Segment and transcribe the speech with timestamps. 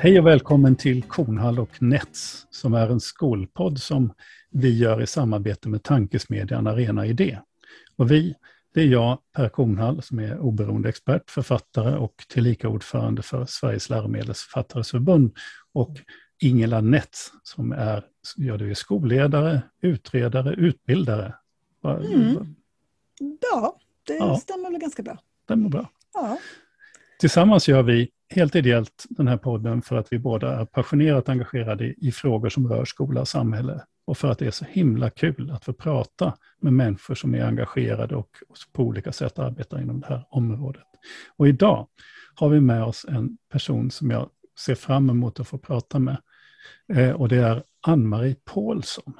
[0.00, 4.12] Hej och välkommen till Kornhall och Nets som är en skolpodd som
[4.50, 7.38] vi gör i samarbete med tankesmedjan Arena Idé.
[7.96, 8.34] Och vi,
[8.74, 13.90] det är jag, Per Kornhall, som är oberoende expert, författare och tillika ordförande för Sveriges
[13.90, 15.32] läromedelsförfattares förbund
[15.72, 15.96] och
[16.42, 18.04] Ingela Nets som är,
[18.36, 21.34] ja, du är skolledare, utredare, utbildare.
[21.84, 22.54] Mm.
[23.52, 24.36] Ja, det ja.
[24.36, 25.18] stämmer väl ganska bra.
[25.44, 25.90] Stämmer bra.
[26.14, 26.38] Ja.
[27.20, 31.84] Tillsammans gör vi helt ideellt den här podden för att vi båda är passionerat engagerade
[31.84, 33.84] i, frågor som rör skola och samhälle.
[34.06, 37.44] Och för att det är så himla kul att få prata med människor som är
[37.44, 38.30] engagerade och
[38.72, 40.84] på olika sätt arbetar inom det här området.
[41.36, 41.88] Och idag
[42.34, 46.16] har vi med oss en person som jag ser fram emot att få prata med.
[46.92, 49.14] Eh, och det är Ann-Marie Paulsson.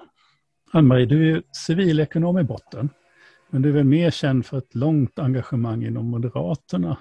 [0.72, 2.90] Ann-Marie, du är civilekonom i botten.
[3.50, 6.96] Men du är väl mer känd för ett långt engagemang inom Moderaterna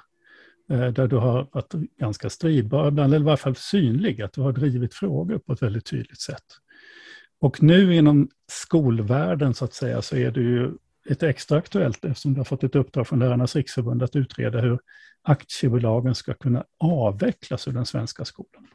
[0.70, 4.52] Eh, där du har varit ganska stridbar, eller i varje fall synlig, att du har
[4.52, 6.44] drivit frågor på ett väldigt tydligt sätt.
[7.40, 10.72] Och nu inom skolvärlden så att säga så är det ju
[11.10, 14.80] lite extra aktuellt eftersom du har fått ett uppdrag från Lärarnas riksförbund att utreda hur
[15.24, 18.68] aktiebolagen ska kunna avvecklas ur den svenska skolan.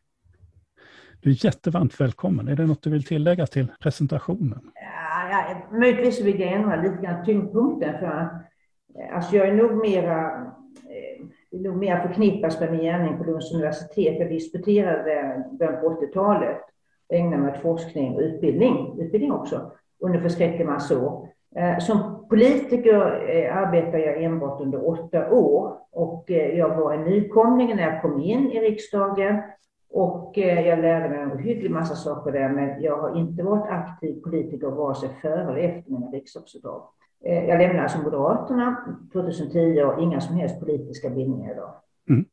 [1.21, 2.49] Du är jättevarmt välkommen.
[2.49, 4.71] Är det något du vill tillägga till presentationen?
[4.75, 7.99] Ja, ja, möjligtvis vill jag ändra lite grann tyngdpunkten.
[7.99, 10.27] För, eh, alltså jag är nog mera
[10.75, 14.19] eh, nog mer förknippas med min gärning på Lunds universitet.
[14.19, 16.61] Jag disputerade början på 80-talet
[17.09, 21.29] och ägnade mig åt forskning och utbildning, utbildning också, under förskräcklig massa år.
[21.57, 27.05] Eh, som politiker eh, arbetade jag enbart under åtta år och eh, jag var en
[27.05, 29.43] nykomling när jag kom in i riksdagen
[29.91, 34.23] och jag lärde mig en hygglig massa saker där, men jag har inte varit aktiv
[34.23, 36.83] politiker vare sig före eller efter mina riksdagsuppdrag.
[37.27, 38.77] Eh, jag lämnade alltså Moderaterna
[39.13, 41.75] 2010 och inga som helst politiska bindningar idag.
[42.09, 42.25] Mm.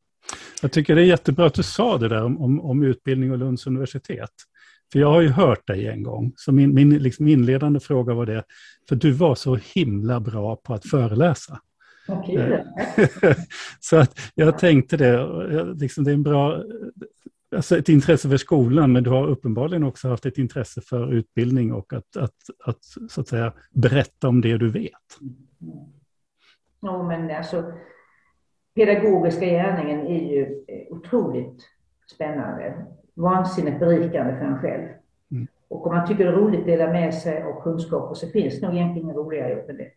[0.62, 3.38] Jag tycker det är jättebra att du sa det där om, om, om, utbildning och
[3.38, 4.32] Lunds universitet.
[4.92, 8.26] För jag har ju hört dig en gång, så min, min liksom inledande fråga var
[8.26, 8.44] det,
[8.90, 11.60] för du var så himla bra på att föreläsa.
[12.08, 12.60] Okay.
[13.80, 15.28] så att jag tänkte det,
[15.76, 16.64] liksom det är en bra
[17.56, 21.74] alltså ett intresse för skolan, men du har uppenbarligen också haft ett intresse för utbildning
[21.74, 24.92] och att, att, att, så att säga, berätta om det du vet.
[26.82, 27.74] Ja, men alltså,
[28.76, 31.62] pedagogiska gärningen är ju eh, otroligt
[32.16, 34.88] spännande, vansinnigt berikande för en själv.
[35.32, 35.48] Mm.
[35.68, 38.60] Och om man tycker det är roligt att dela med sig av kunskaper så finns
[38.60, 39.92] det nog egentligen inga roligare jobb än det.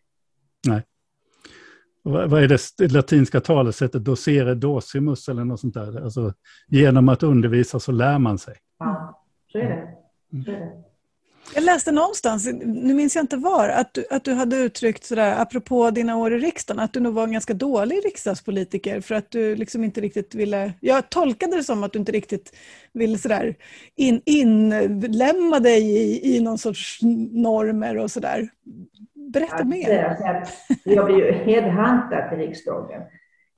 [2.03, 6.05] Vad är det latinska talesättet, docere docimus eller något sånt där?
[6.05, 6.35] Alltså,
[6.69, 8.55] genom att undervisa så lär man sig.
[8.79, 9.89] Ja, så är det.
[10.45, 10.93] Så är det.
[11.55, 15.41] Jag läste någonstans, nu minns jag inte var, att du, att du hade uttryckt sådär,
[15.41, 19.31] apropå dina år i riksdagen, att du nog var en ganska dålig riksdagspolitiker för att
[19.31, 20.73] du liksom inte riktigt ville...
[20.81, 22.53] Jag tolkade det som att du inte riktigt
[22.93, 23.55] ville sådär
[23.97, 26.99] in, inlämna dig i, i någon sorts
[27.33, 28.49] normer och sådär.
[29.33, 30.05] Berätta mer.
[30.05, 30.49] Att
[30.85, 33.03] jag blev ju headhuntad till riksdagen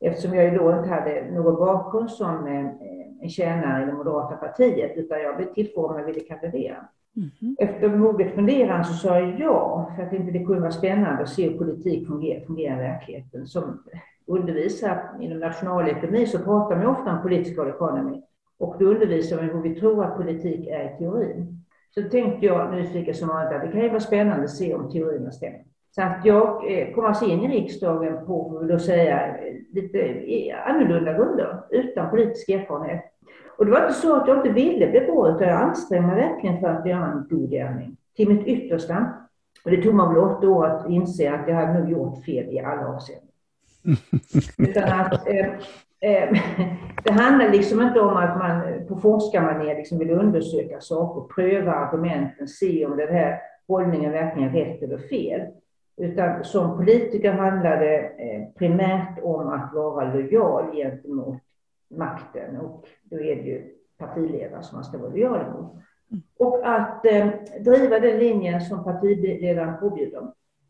[0.01, 2.71] eftersom jag då inte hade någon bakgrund som en,
[3.21, 6.77] en tjänare i det moderata partiet utan jag blev tillfrågad om jag ville kandidera.
[7.17, 7.57] Mm.
[7.59, 11.29] Efter moget funderan så sa jag ja, för att inte det kunde vara spännande att
[11.29, 13.47] se hur politik fungerar, fungerar i verkligheten.
[13.47, 13.83] Som
[14.27, 18.23] undervisar inom nationalekonomi så pratar man ofta om political economy
[18.59, 21.63] och då undervisar man hur vi tror att politik är i teorin.
[21.94, 24.91] Så tänkte jag nyfiket som vanligt att det kan ju vara spännande att se om
[24.91, 25.65] teorierna stämmer.
[25.94, 29.37] Så att jag eh, kom alltså in i riksdagen på, vill säga,
[29.72, 30.25] lite
[30.66, 33.05] annorlunda grunder, utan politisk erfarenhet.
[33.59, 36.16] Och det var inte så att jag inte ville bli bra, utan jag ansträngde mig
[36.16, 37.97] verkligen för att göra en god gärning.
[38.16, 39.15] Till mitt yttersta.
[39.65, 42.55] Och det tog mig väl åtta år att inse att jag hade nog gjort fel
[42.55, 43.28] i alla avseenden.
[44.59, 45.61] utan att eh, Eh,
[46.04, 46.28] Eh,
[47.04, 51.72] det handlar liksom inte om att man eh, på forskarmanér liksom vill undersöka saker, pröva
[51.72, 55.40] argumenten, se om den här hållningen verkligen är rätt eller fel.
[55.96, 61.38] Utan som politiker handlar det eh, primärt om att vara lojal gentemot
[61.90, 63.62] makten och då är det ju
[63.99, 65.73] partiledaren som man ska vara lojal mot.
[66.38, 67.26] Och att eh,
[67.61, 70.23] driva den linjen som partiledaren påbjuder.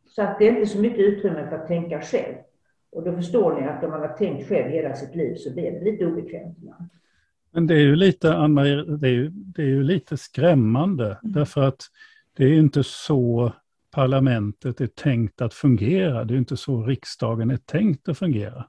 [0.07, 2.35] Så att det är inte så mycket utrymme för att tänka själv.
[2.95, 5.71] Och då förstår ni att om man har tänkt själv hela sitt liv så blir
[5.71, 6.59] det lite obekvämt.
[7.51, 11.19] Men det är ju lite, Anna, det är ju, det är ju lite skrämmande mm.
[11.23, 11.83] därför att
[12.37, 13.53] det är ju inte så
[13.91, 16.25] parlamentet är tänkt att fungera.
[16.25, 18.67] Det är inte så riksdagen är tänkt att fungera.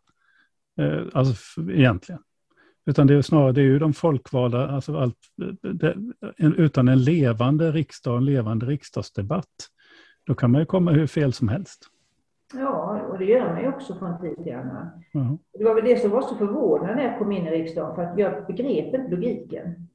[0.80, 2.22] Eh, alltså egentligen.
[2.86, 5.18] Utan det är snarare det är ju de folkvalda, alltså allt,
[5.62, 5.96] det,
[6.40, 9.70] utan en levande riksdag, en levande riksdagsdebatt,
[10.26, 11.90] då kan man ju komma hur fel som helst.
[12.60, 14.90] Ja, och det gör man ju också från tid till annan.
[15.14, 15.38] Mm.
[15.54, 18.04] Det var väl det som var så förvånande när jag kom in i riksdagen, för
[18.04, 19.88] att jag begrep inte logiken.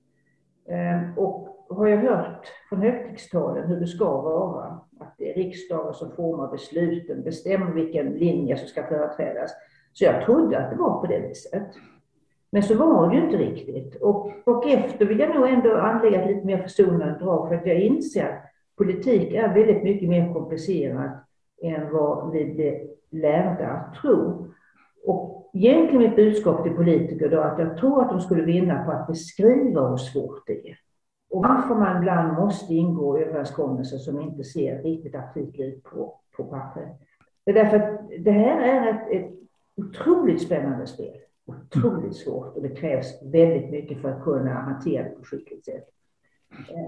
[0.68, 5.94] Ehm, och har jag hört från högtidstalen hur det ska vara, att det är riksdagen
[5.94, 9.50] som formar besluten, bestämmer vilken linje som ska företrädas.
[9.92, 11.68] Så jag trodde att det var på det viset.
[12.50, 14.02] Men så var det ju inte riktigt.
[14.02, 17.66] Och, och efter vill jag nog ändå anlägga ett lite mer försonande drag, för att
[17.66, 18.44] jag inser att
[18.76, 21.29] politik är väldigt mycket mer komplicerat
[21.62, 22.80] än vad vi blir
[23.10, 24.46] lärda att tro.
[25.04, 28.90] Och egentligen mitt budskap till politiker då att jag tror att de skulle vinna på
[28.90, 30.76] att beskriva hur svårt det är.
[31.30, 36.44] Och varför man ibland måste ingå överenskommelser som inte ser riktigt aptitliga ut på, på
[36.44, 36.88] pappret.
[37.44, 39.32] Det är därför att det här är ett, ett
[39.76, 41.16] otroligt spännande spel.
[41.46, 45.88] Otroligt svårt och det krävs väldigt mycket för att kunna hantera det på skickligt sätt.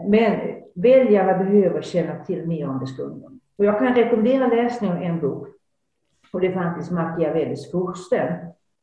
[0.07, 3.41] Men väljarna behöver känna till mer om det stundom.
[3.57, 5.49] Och jag kan rekommendera läsning av en bok.
[6.33, 8.37] Och det är faktiskt Machiavellis Fursten.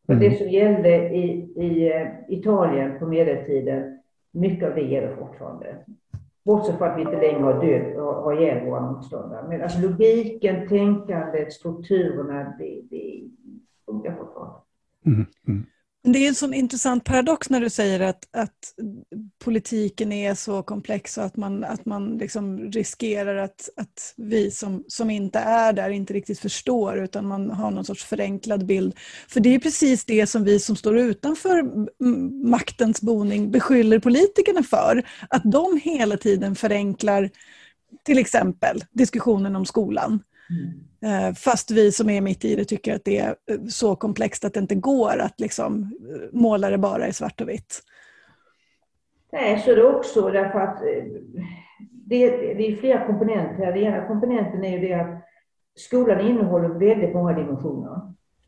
[0.07, 0.19] Mm.
[0.19, 3.99] Det som gällde i, i eh, Italien på medeltiden,
[4.31, 5.77] mycket av det gäller fortfarande.
[6.45, 9.47] Bortsett från att vi inte längre har död och har ihjäl våra motståndare.
[9.47, 13.23] Men alltså logiken, tänkandet, strukturerna, det, det
[13.85, 14.55] funkar fortfarande.
[15.05, 15.25] Mm.
[15.47, 15.65] Mm.
[16.03, 18.73] Det är en sån intressant paradox när du säger att, att
[19.39, 24.83] politiken är så komplex och att man, att man liksom riskerar att, att vi som,
[24.87, 28.95] som inte är där inte riktigt förstår utan man har någon sorts förenklad bild.
[29.27, 31.63] För det är precis det som vi som står utanför
[32.49, 35.03] maktens boning beskyller politikerna för.
[35.29, 37.29] Att de hela tiden förenklar
[38.03, 40.23] till exempel diskussionen om skolan.
[40.49, 41.35] Mm.
[41.35, 44.53] Fast vi som är mitt i det tycker att det är eh, så komplext att
[44.53, 47.81] det inte går att liksom eh, måla det bara i svart och vitt.
[49.31, 51.03] Nej, så är det också därför att eh,
[51.91, 55.21] det, det är flera komponenter Den ena komponenten är ju det att
[55.75, 58.01] skolan innehåller väldigt många dimensioner.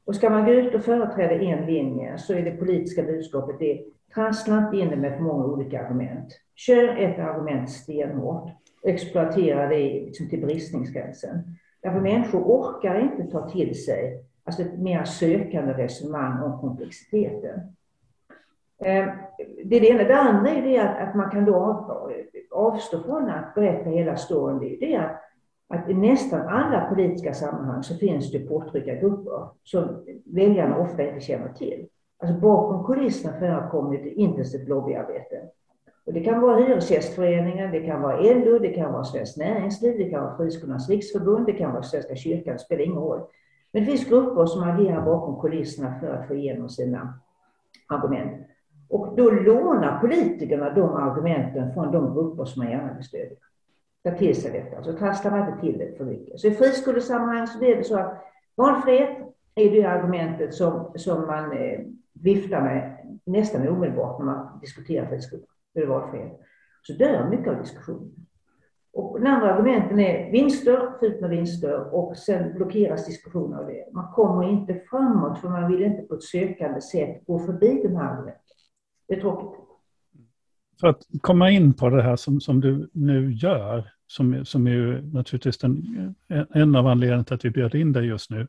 [0.05, 3.81] Och ska man gå ut och företräda en linje så är det politiska budskapet det
[4.13, 6.39] trassla inte in det med för många olika argument.
[6.55, 8.49] Kör ett argument stenhårt
[8.83, 11.57] och exploatera det liksom till bristningsgränsen.
[11.81, 17.59] Därför människor orkar inte ta till sig alltså ett mer sökande resonemang om komplexiteten.
[18.81, 19.07] Eh,
[19.65, 20.03] det är det ena.
[20.03, 21.87] Det andra är det att, att man kan då
[22.51, 24.59] avstå från att berätta hela storyn.
[24.59, 25.21] Det är att,
[25.67, 31.53] att i nästan alla politiska sammanhang så finns det påtryckargrupper som väljarna ofta inte känner
[31.53, 31.87] till.
[32.19, 35.41] Alltså bakom kulisserna förekommer ett intensivt lobbyarbete.
[36.05, 40.09] Och det kan vara Hyresgästföreningen, det kan vara LO, det kan vara Svenskt Näringsliv, det
[40.09, 43.21] kan vara Friskolornas riksförbund, det kan vara Svenska kyrkan, det spelar ingen roll.
[43.71, 47.19] Men det finns grupper som agerar bakom kulisserna för att få igenom sina
[47.87, 48.50] argument.
[48.91, 53.38] Och då lånar politikerna de argumenten från de grupper som man gärna vill stödja.
[54.03, 56.39] Ta till sig detta, så trasslar man inte till det för mycket.
[56.39, 58.23] Så i friskolesammanhang så blir det så att
[58.55, 59.17] valfrihet
[59.55, 61.79] är det argumentet som, som man eh,
[62.13, 65.45] viftar med nästan omedelbart när man diskuterar friskolor
[65.75, 66.39] hur valfrihet.
[66.81, 68.11] Så dör mycket av diskussionen.
[68.93, 73.85] Och den andra argumenten är vinster, fult med vinster och sen blockeras diskussioner av det.
[73.93, 77.95] Man kommer inte framåt för man vill inte på ett sökande sätt gå förbi de
[77.95, 78.40] här argumenten.
[79.11, 79.59] Det är tråkigt.
[80.79, 84.71] För att komma in på det här som, som du nu gör, som, som är
[84.71, 86.15] ju naturligtvis den,
[86.53, 88.47] en av anledningarna till att vi bjöd in dig just nu,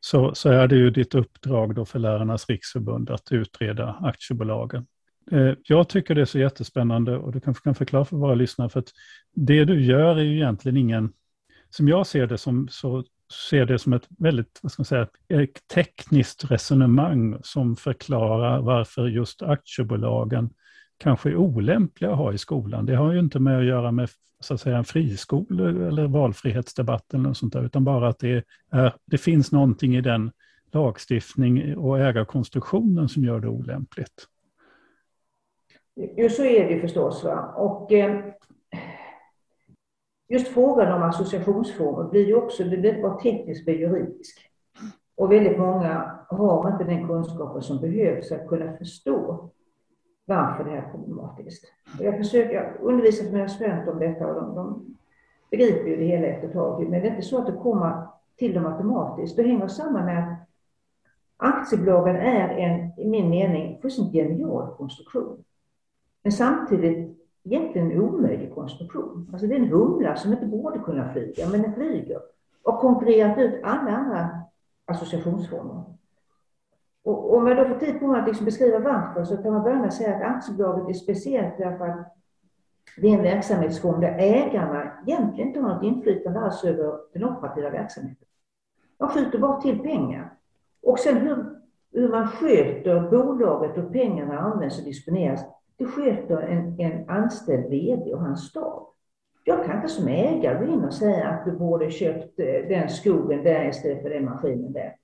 [0.00, 4.86] så, så är det ju ditt uppdrag då för Lärarnas riksförbund att utreda aktiebolagen.
[5.30, 8.68] Eh, jag tycker det är så jättespännande och du kanske kan förklara för våra lyssnare,
[8.68, 8.92] för att
[9.34, 11.12] det du gör är ju egentligen ingen,
[11.70, 15.06] som jag ser det som, så ser det som ett väldigt, vad ska man säga,
[15.28, 20.50] ett tekniskt resonemang som förklarar varför just aktiebolagen
[20.98, 22.86] kanske är olämpliga att ha i skolan.
[22.86, 24.08] Det har ju inte med att göra med
[24.40, 28.44] så att säga, en friskola eller valfrihetsdebatt eller något sånt där, utan bara att det,
[28.70, 30.30] är, det finns någonting i den
[30.72, 34.26] lagstiftning och ägarkonstruktionen som gör det olämpligt.
[36.16, 37.24] Jo, så är det förstås.
[37.24, 37.54] Va?
[37.56, 38.24] Och, eh,
[40.30, 44.38] just frågan om associationsformer blir ju också, det blir inte bara teknisk, men juridisk.
[45.16, 49.50] Och väldigt många har inte den kunskapen som behövs för att kunna förstå
[50.24, 51.64] varför det här är problematiskt.
[51.98, 54.96] Och jag försöker undervisa för mina studenter om detta och de, de
[55.50, 56.88] begriper ju det hela efter ett tag.
[56.88, 58.06] Men det är inte så att det kommer
[58.38, 59.36] till dem automatiskt.
[59.36, 60.48] Det hänger samman med att
[61.36, 65.44] aktiebolagen är en, i min mening, fullständigt genial konstruktion.
[66.22, 69.28] Men samtidigt egentligen en omöjlig konstruktion.
[69.32, 72.20] Alltså det är en humla som inte borde kunna flyga, men den flyger.
[72.62, 74.28] Och konkurrerat ut alla andra
[74.84, 75.84] associationsformer.
[77.04, 79.62] Och om jag då får tid på mig att liksom beskriva varför så kan man
[79.62, 82.16] börja med att säga att aktiebolaget är speciellt därför att
[82.96, 87.70] det är en verksamhetsform där ägarna egentligen inte har något inflytande alls över den operativa
[87.70, 88.26] verksamheten.
[88.98, 90.34] De skjuter bara till pengar.
[90.82, 91.60] Och sen hur,
[91.92, 95.40] hur man sköter bolaget och pengarna används och disponeras,
[95.80, 98.86] det sköter en, en anställd VD och hans stab.
[99.44, 102.88] Jag kan inte som ägare gå in och säga att du borde köpt eh, den
[102.88, 104.96] skogen där istället för den maskinen där.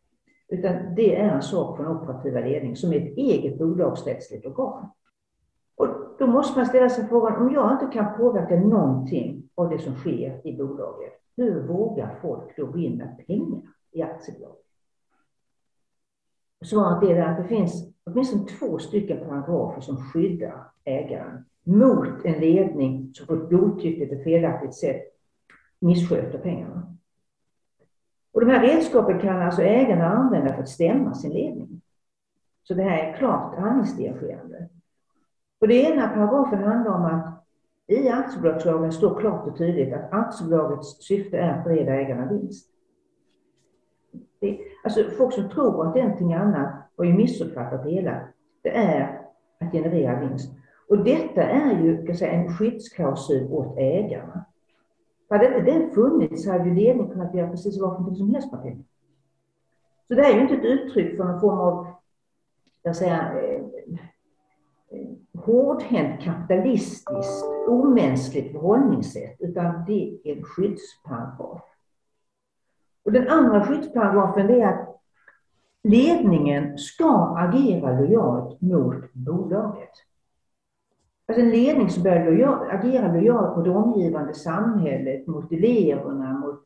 [0.49, 4.90] Utan det är en sak för den operativa ledningen som är ett eget bolagsrättsligt organ.
[5.76, 9.78] Och då måste man ställa sig frågan, om jag inte kan påverka någonting av det
[9.78, 14.65] som sker i bolaget, hur vågar folk då gå in med pengar i aktiebolaget?
[16.64, 23.10] Svaret är att det finns åtminstone två stycken paragrafer som skyddar ägaren mot en ledning
[23.14, 25.02] som på ett godtyckligt och felaktigt sätt
[25.78, 26.96] missköter pengarna.
[28.32, 31.80] Och de här redskapen kan alltså ägarna använda för att stämma sin ledning.
[32.62, 34.68] Så det här är klart handlingsdirigerande.
[35.60, 37.44] Och det ena paragrafen handlar om att
[37.86, 42.70] i aktiebolagslagen står klart och tydligt att aktiebolagets syfte är att bereda ägarna vinst.
[44.40, 48.21] Det, alltså folk som tror att det är någonting annat har ju missuppfattat det hela.
[48.62, 49.21] Det är
[49.61, 50.52] att generera vinst.
[50.88, 54.45] Och detta är ju säga, en skyddsklausul åt ägarna.
[55.28, 58.62] Hade inte den funnits så hade ju ledningen kunnat göra precis vad som helst med
[58.62, 58.85] pengar.
[60.09, 61.87] Så det här är ju inte ett uttryck för någon form av,
[62.83, 63.61] jag säga, eh,
[64.90, 65.09] eh,
[65.40, 71.62] hårdhänt kapitalistiskt, omänskligt förhållningssätt, utan det är en skyddsparagraf.
[73.06, 75.00] Och den andra skyddsparagrafen är att
[75.84, 79.90] ledningen ska agera lojalt mot bolaget.
[81.28, 86.62] Alltså en ledning som börjar lojal, agera lojalt mot det omgivande samhället, mot eleverna, mot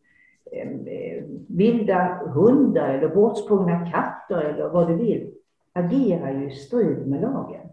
[0.52, 5.30] eh, vilda hundar eller bortsprungna katter eller vad du vill,
[5.72, 7.68] agerar ju i strid med lagen.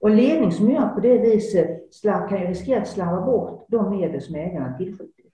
[0.00, 3.90] Och en ledning som gör på det viset kan ju riskera att slarva bort de
[3.90, 5.32] medel som ägarna tillskjutit.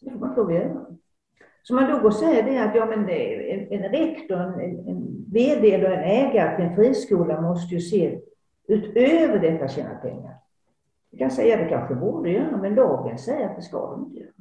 [0.00, 0.86] Det får man inte lov att göra.
[1.66, 4.88] Så man då går och säger det att ja, men det, en, en rektor, en,
[4.88, 8.20] en VD eller en ägare till en friskola måste ju se
[8.68, 10.34] utöver detta tjäna pengar.
[11.10, 14.04] Vi kan säga att det kanske borde göra, men lagen säger att det ska de
[14.04, 14.32] inte göra.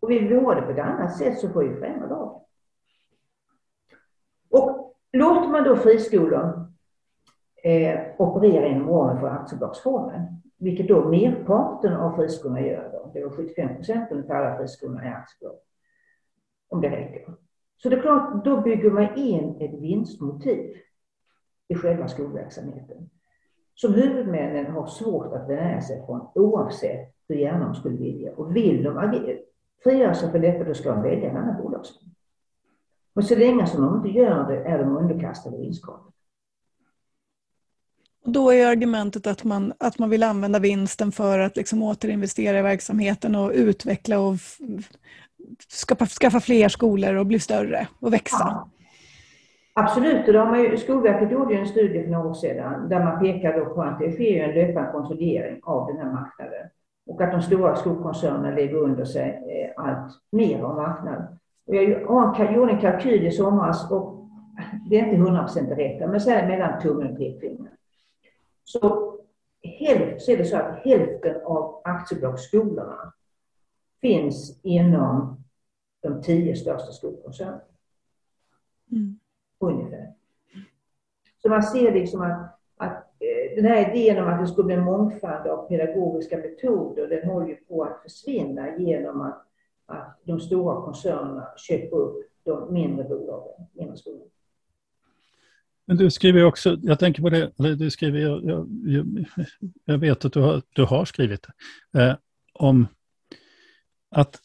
[0.00, 2.40] Och vill vi ha det på ett annat sätt så får vi förändra lagen.
[4.50, 6.68] Och låter man då friskolor
[7.62, 13.30] eh, operera inom ramen för aktiebolagsformen, vilket då merparten av friskolorna gör, då, det är
[13.30, 15.58] 75 procent av alla friskolorna är aktiebolag,
[16.70, 17.34] om det räcker.
[17.82, 20.76] Så det är klart, då bygger man in ett vinstmotiv
[21.68, 23.10] i själva skolverksamheten
[23.80, 28.32] som huvudmännen har svårt att värja sig från oavsett hur gärna de skulle vilja.
[28.32, 29.22] Och vill de
[29.82, 32.10] frigöra sig från detta, då ska de välja en annan bolagsform.
[33.14, 36.14] Och så länge som de inte gör det är de underkastade vinstkravet.
[38.24, 42.58] Och då är argumentet att man, att man vill använda vinsten för att liksom återinvestera
[42.58, 44.34] i verksamheten och utveckla och
[45.88, 48.36] skaffa, skaffa fler skolor och bli större och växa.
[48.40, 48.70] Ja.
[49.74, 53.04] Absolut, och har man ju, Skolverket gjorde ju en studie för några år sedan där
[53.04, 56.68] man pekade på att det sker en löpande konsolidering av den här marknaden
[57.06, 59.28] och att de stora skolkoncernerna lägger under sig
[59.76, 61.22] eh, allt mer av marknaden.
[61.66, 64.28] Och jag gjorde en kalkyl i somras och
[64.90, 67.72] det är inte 100 procent rätt, men så här mellan tummen och pekfingret.
[68.64, 68.78] Så,
[70.18, 73.12] så är det så att hälften av aktiebolagsskolorna
[74.00, 75.39] finns inom
[76.02, 77.60] de tio största skolkoncernerna.
[78.92, 79.20] Mm
[79.60, 80.12] ungefär.
[81.42, 84.74] Så man ser liksom att, att eh, den här idén om att det skulle bli
[84.74, 89.46] en mångfald av pedagogiska metoder, den håller ju på att försvinna genom att,
[89.86, 94.26] att de stora koncernerna köper upp de mindre bolagen, mindre skolor.
[95.84, 99.26] Men du skriver också, jag tänker på det, eller du skriver, jag, jag,
[99.84, 101.46] jag vet att du har, du har skrivit
[101.96, 102.14] eh,
[102.52, 102.86] om
[104.10, 104.40] att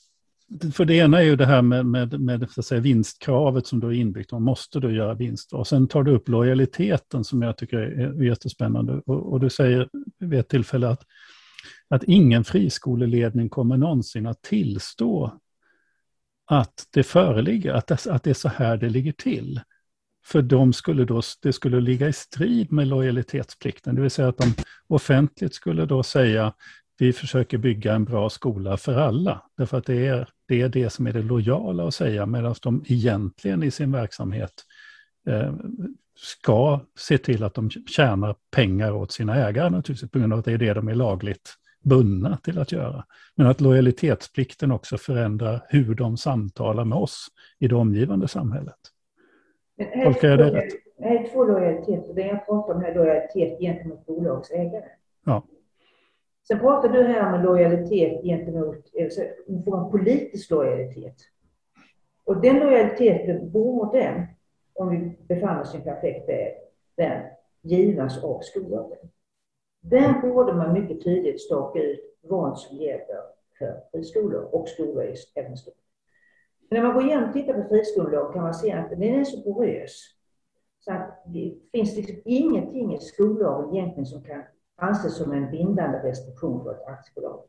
[0.74, 3.80] för det ena är ju det här med, med, med så att säga, vinstkravet som
[3.80, 5.54] då är inbyggt, man måste då göra vinst.
[5.54, 9.02] Och sen tar du upp lojaliteten som jag tycker är jättespännande.
[9.06, 11.04] Och, och du säger vid ett tillfälle att,
[11.90, 15.40] att ingen friskoleledning kommer någonsin att tillstå
[16.46, 19.62] att det föreligger, att det, att det är så här det ligger till.
[20.26, 24.38] För de skulle då, det skulle ligga i strid med lojalitetsplikten, det vill säga att
[24.38, 24.54] de
[24.88, 26.54] offentligt skulle då säga
[26.98, 29.42] vi försöker bygga en bra skola för alla.
[29.58, 32.84] Därför att det är det, är det som är det lojala att säga, medan de
[32.88, 34.54] egentligen i sin verksamhet
[35.28, 35.54] eh,
[36.18, 40.46] ska se till att de tjänar pengar åt sina ägare naturligtvis, på grund av att
[40.46, 43.06] det är det de är lagligt bundna till att göra.
[43.36, 47.28] Men att lojalitetsplikten också förändrar hur de samtalar med oss
[47.60, 48.76] i det omgivande samhället.
[50.04, 50.74] Tolkar jag det rätt?
[50.98, 52.14] Det är två lojaliteter.
[52.14, 54.86] Det jag pratar om här är lojalitet gentemot bolagsägare.
[55.26, 55.44] Ja.
[56.48, 61.16] Sen pratar du här om lojalitet gentemot, alltså, en form av politisk lojalitet.
[62.24, 64.28] Och den lojaliteten borde,
[64.74, 66.30] om vi befann oss i en perfekt
[66.98, 68.98] värld, givas av skollagen.
[69.82, 73.22] Där borde man mycket tydligt staka ut vad som gäller
[73.58, 75.74] för friskolor och skolor i även stort.
[76.70, 79.42] När man går igenom och tittar på friskolor kan man se att den är så
[79.42, 80.02] porös
[80.80, 84.44] så att det finns liksom ingenting i skollagen egentligen som kan
[84.76, 87.40] anses som en bindande restriktion för ett aktiebolag.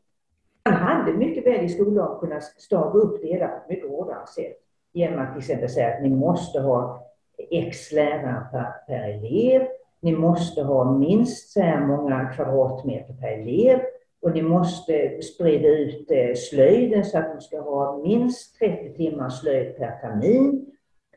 [0.65, 4.27] Man hade mycket väl i skollagen kunnat staga upp det hela på ett mycket hårdare
[4.27, 4.57] sätt
[4.93, 7.07] genom att till exempel säga att ni måste ha
[7.49, 9.67] x lärare per, per elev,
[9.99, 13.79] ni måste ha minst så här många kvadratmeter per elev
[14.21, 19.29] och ni måste sprida ut eh, slöjden så att de ska ha minst 30 timmar
[19.29, 20.65] slöjd per termin.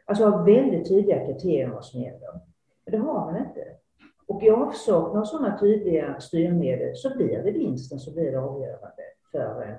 [0.04, 2.40] Alltså ha väldigt tydliga kriterier vad som gäller.
[2.84, 3.79] Men det har man inte.
[4.30, 9.62] Och i avsaknad av sådana tydliga styrmedel så blir det vinsten som blir avgörande för
[9.62, 9.74] eh,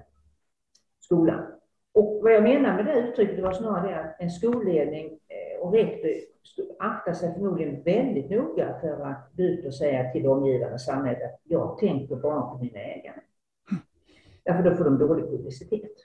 [0.99, 1.45] skolan.
[1.93, 5.73] Och vad jag menar med det uttrycket var snarare det att en skolledning eh, och
[5.73, 6.11] rektor
[6.79, 11.23] aktar sig förmodligen väldigt noga för att gå ut och säga till det omgivande samhället
[11.23, 13.21] att jag tänker bara på mina ägare.
[14.43, 15.95] Därför då får de dålig publicitet.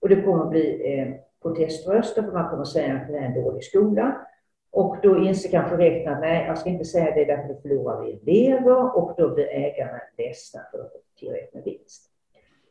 [0.00, 3.22] Och det kommer att bli eh, proteströster för man kommer att säga att det är
[3.22, 4.26] en dålig skola.
[4.72, 8.04] Och då inser kanske rektorn att nej, jag ska inte säga det därför då förlorar
[8.04, 12.10] vi elever och då blir ägarna ledsna för tillräckligt med vinst.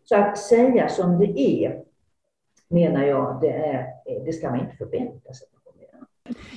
[0.04, 1.84] Så att säga som det är,
[2.68, 3.86] menar jag, det, är,
[4.26, 5.48] det ska man inte förvänta sig.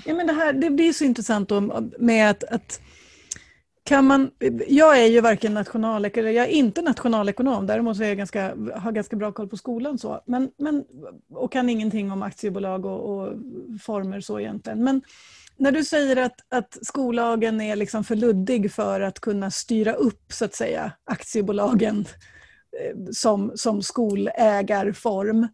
[0.06, 1.60] Ja, men det, här, det blir så intressant då
[1.98, 2.80] med att, att
[3.84, 4.30] kan man,
[4.68, 8.92] jag är ju varken nationalekonom, jag är inte nationalekonom, däremot så är jag ganska, har
[8.92, 10.84] ganska bra koll på skolan så, men, men,
[11.30, 13.32] och kan ingenting om aktiebolag och, och
[13.82, 14.84] former så egentligen.
[14.84, 15.02] Men
[15.56, 20.32] när du säger att, att skollagen är liksom för luddig för att kunna styra upp
[20.32, 22.04] så att säga aktiebolagen
[22.80, 25.48] eh, som, som skolägarform,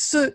[0.00, 0.30] så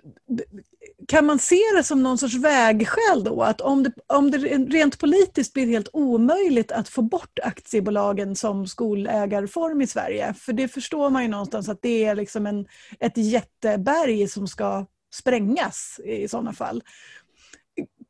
[1.07, 3.43] kan man se det som någon sorts vägskäl då?
[3.43, 8.67] Att om det, om det rent politiskt blir helt omöjligt att få bort aktiebolagen som
[8.67, 12.65] skolägarform i Sverige, för det förstår man ju någonstans att det är liksom en,
[12.99, 16.83] ett jätteberg som ska sprängas i sådana fall.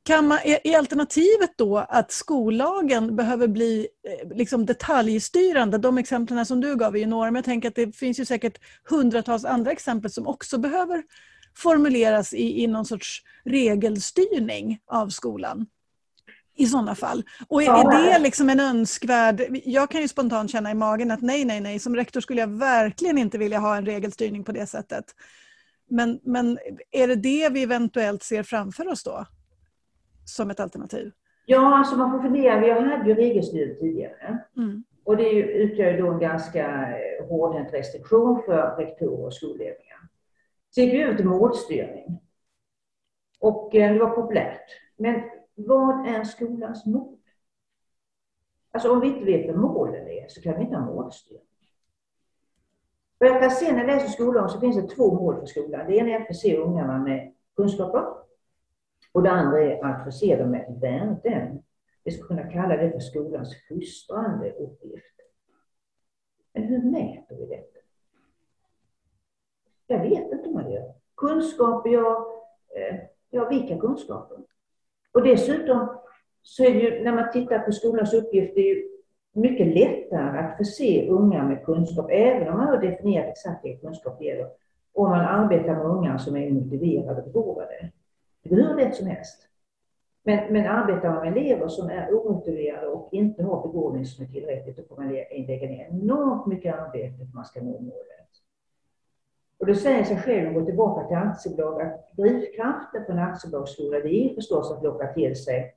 [0.03, 5.77] Kan man, är alternativet då att skollagen behöver bli eh, liksom detaljstyrande?
[5.77, 8.25] De exemplen som du gav är ju några, men jag tänker att det finns ju
[8.25, 8.59] säkert
[8.89, 11.03] hundratals andra exempel som också behöver
[11.57, 15.65] formuleras i, i någon sorts regelstyrning av skolan
[16.55, 17.23] i sådana fall.
[17.47, 19.41] Och är, är, det liksom en önskvärd...
[19.65, 22.59] Jag kan ju spontant känna i magen att nej, nej, nej, som rektor skulle jag
[22.59, 25.05] verkligen inte vilja ha en regelstyrning på det sättet.
[25.89, 26.57] Men, men
[26.91, 29.25] är det det vi eventuellt ser framför oss då?
[30.25, 31.11] Som ett alternativ?
[31.45, 32.59] Ja, alltså man får fundera.
[32.59, 34.37] Vi hade ju regelstyrning tidigare.
[34.57, 34.83] Mm.
[35.03, 36.87] Och det utgör ju då en ganska
[37.29, 39.90] hårdhänt restriktion för rektorer och skolledningar.
[40.71, 42.19] Så gick vi över till målstyrning.
[43.39, 44.69] Och eh, det var populärt.
[44.97, 45.21] Men
[45.55, 47.17] vad är skolans mål?
[48.71, 51.45] Alltså om vi inte vet vad målen är så kan vi inte ha målstyrning.
[53.17, 55.88] Vad jag kan se när jag läser skollagen så finns det två mål för skolan.
[55.88, 58.05] Det ena är att förse ungarna med kunskaper.
[59.12, 61.63] Och det andra är att förse dem med värden.
[62.03, 65.15] Vi skulle kunna kalla det för skolans fostrande uppgift.
[66.53, 67.79] Men hur mäter vi detta?
[69.91, 70.93] Jag vet inte vad jag gör.
[71.17, 72.27] Kunskaper, ja,
[72.75, 72.95] eh,
[73.30, 74.38] ja vilka kunskaper?
[75.13, 75.88] Och dessutom
[76.41, 78.84] så är det ju, när man tittar på skolans uppgift, det är ju
[79.34, 84.19] mycket lättare att förse unga med kunskap, även om man har definierat exakt vilken kunskap
[84.19, 84.47] det gäller,
[84.93, 87.91] om man arbetar med unga som är motiverade och begåvade.
[88.43, 89.47] Det blir hur lätt som helst.
[90.23, 94.30] Men, men arbetar man med elever som är omotiverade och inte har begåvning som är
[94.30, 95.13] tillräckligt, då får man
[95.47, 98.21] lägga ner enormt mycket arbete för att man ska nå målet.
[99.62, 104.00] Och då säger sig själv, om går tillbaka till aktiebolag, att drivkraften för en aktiebolagsskola
[104.00, 105.76] det är förstås att locka till sig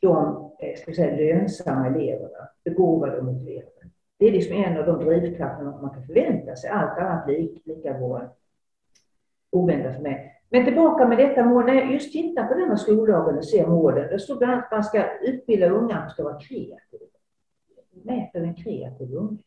[0.00, 3.70] de eh, ska säga, lönsamma eleverna, begåvade och motiverade.
[4.18, 6.70] Det är liksom en av de drivkrafterna man kan förvänta sig.
[6.70, 8.30] Allt annat lik, lika vår
[9.50, 10.34] oväntat för mig.
[10.50, 14.08] Men tillbaka med detta mål, när jag just tittar på denna skollagen och ser målen,
[14.10, 17.04] det står bland annat att man ska utbilda unga att ska vara kreativa.
[18.04, 19.42] Mäter en kreativ unge.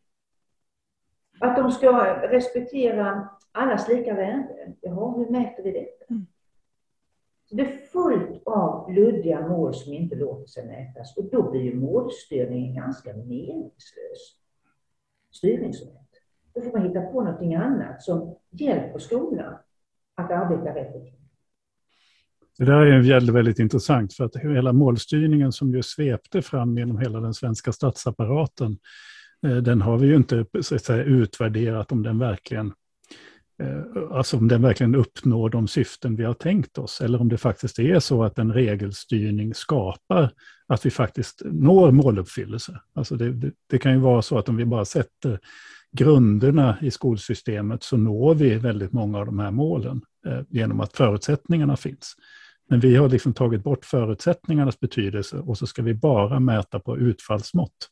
[1.42, 4.74] Att de ska respektera allas lika värde.
[4.82, 6.06] Jaha, hur mäter vi detta?
[6.10, 6.26] Mm.
[7.52, 11.76] det är fullt av luddiga mål som inte låter sig mätas och då blir ju
[11.76, 14.38] målstyrningen ganska meningslös
[15.32, 16.10] styrningsrätt.
[16.54, 19.54] Då får man hitta på någonting annat som hjälper skolan
[20.16, 20.94] att arbeta rätt.
[22.58, 26.98] Det där är väldigt, väldigt intressant för att hela målstyrningen som ju svepte fram genom
[26.98, 28.78] hela den svenska statsapparaten,
[29.46, 32.74] Eh, den har vi ju inte så att säga, utvärderat om den verkligen
[33.62, 37.38] eh, alltså om den verkligen uppnår de syften vi har tänkt oss, eller om det
[37.38, 40.32] faktiskt är så att en regelstyrning skapar
[40.68, 42.82] att vi faktiskt når måluppfyllelse.
[42.94, 45.40] Alltså det, det, det kan ju vara så att om vi bara sätter
[45.92, 50.94] grunderna i skolsystemet så når vi väldigt många av de här målen eh, genom att
[50.94, 52.16] förutsättningarna finns.
[52.70, 56.98] Men vi har liksom tagit bort förutsättningarnas betydelse och så ska vi bara mäta på
[56.98, 57.90] utfallsmått.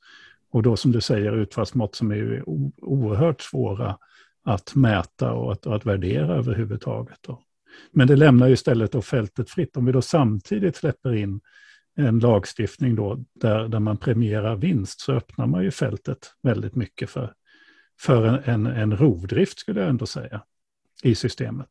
[0.52, 2.44] Och då som du säger utfallsmått som är
[2.82, 3.98] oerhört svåra
[4.44, 7.18] att mäta och att, och att värdera överhuvudtaget.
[7.22, 7.40] Då.
[7.92, 9.78] Men det lämnar ju istället då fältet fritt.
[9.78, 11.42] Om vi då samtidigt släpper in
[11.96, 17.10] en lagstiftning då där, där man premierar vinst så öppnar man ju fältet väldigt mycket
[17.10, 17.34] för,
[18.00, 20.42] för en, en, en rovdrift skulle jag ändå säga
[21.04, 21.70] i systemet.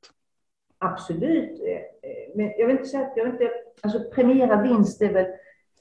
[0.79, 1.61] Absolut.
[1.61, 3.51] Eh, eh, men jag vill inte säga att jag inte,
[3.83, 5.27] alltså premiera vinst är väl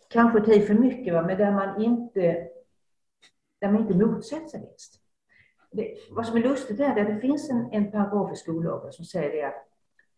[0.10, 1.21] kanske ta för mycket, va?
[1.21, 2.47] men där man inte,
[3.59, 5.01] där man inte motsätter sig vinst.
[5.71, 9.05] Det, vad som är lustigt är att det finns en, en paragraf i skollagen som
[9.05, 9.67] säger det att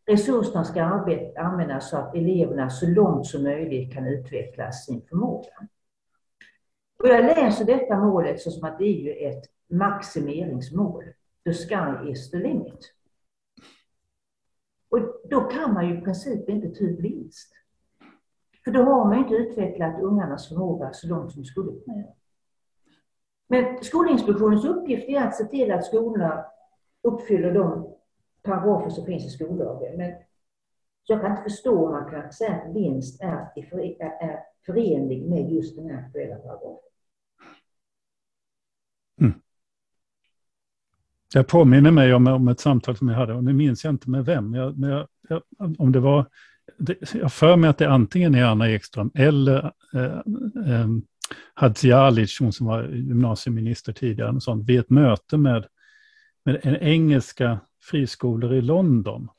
[0.06, 5.50] resurserna ska arbeta, användas så att eleverna så långt som möjligt kan utveckla sin förmåga.
[7.00, 11.04] Och jag läser detta målet som att det är ju ett maximeringsmål.
[11.46, 12.94] The sky is the limit.
[14.90, 15.00] Och
[15.30, 17.52] då kan man ju i princip inte ta ut vinst.
[18.64, 22.14] För då har man inte utvecklat ungarnas förmåga så långt som skulle kunna göra.
[23.52, 26.46] Men Skolinspektionens uppgift är att se till att skolorna
[27.04, 27.96] uppfyller de
[28.44, 29.98] paragrafer som finns i skollagen.
[29.98, 30.14] Men
[31.06, 33.52] jag kan inte förstå hur man kan säga att vinst är,
[34.02, 36.90] är förenlig med just den här aktuella paragrafen.
[39.22, 39.34] Mm.
[41.34, 44.10] Jag påminner mig om, om ett samtal som jag hade, och nu minns jag inte
[44.10, 44.54] med vem.
[44.54, 45.42] Jag, men jag, jag,
[45.78, 46.26] om det var,
[46.78, 50.04] det, jag för mig att det antingen är Anna Ekström eller eh,
[50.74, 50.88] eh,
[51.54, 55.66] Hadzialic, hon som var gymnasieminister tidigare, och sånt, vid ett möte med,
[56.46, 59.30] med en engelska friskolor i London.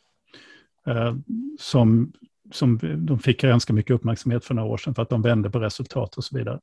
[0.86, 1.14] Eh,
[1.58, 2.12] som,
[2.52, 5.58] som de fick ganska mycket uppmärksamhet för några år sedan för att de vände på
[5.58, 6.60] resultat och så vidare.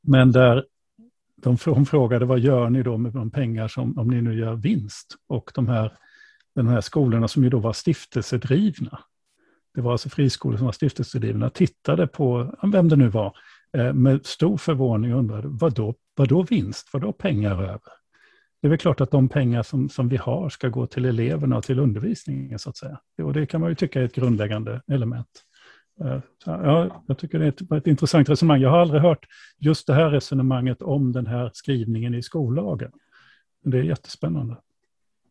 [0.00, 0.64] Men där
[1.36, 4.54] de, hon frågade vad gör ni då med de pengar som, om ni nu gör
[4.54, 5.16] vinst?
[5.26, 5.92] Och de här,
[6.54, 9.00] de här skolorna som ju då var stiftelsedrivna,
[9.74, 13.36] det var alltså friskolor som var stiftelsedrivna, tittade på, vem det nu var,
[13.72, 17.92] Eh, med stor förvåning undrade, vad då, vad då vinst, vad då pengar över?
[18.60, 21.56] Det är väl klart att de pengar som, som vi har ska gå till eleverna
[21.56, 23.00] och till undervisningen, så att säga.
[23.22, 25.44] Och det kan man ju tycka är ett grundläggande element.
[26.00, 28.60] Eh, så, ja, jag tycker det är ett, ett intressant resonemang.
[28.60, 29.26] Jag har aldrig hört
[29.58, 32.92] just det här resonemanget om den här skrivningen i skollagen.
[33.64, 34.56] Det är jättespännande.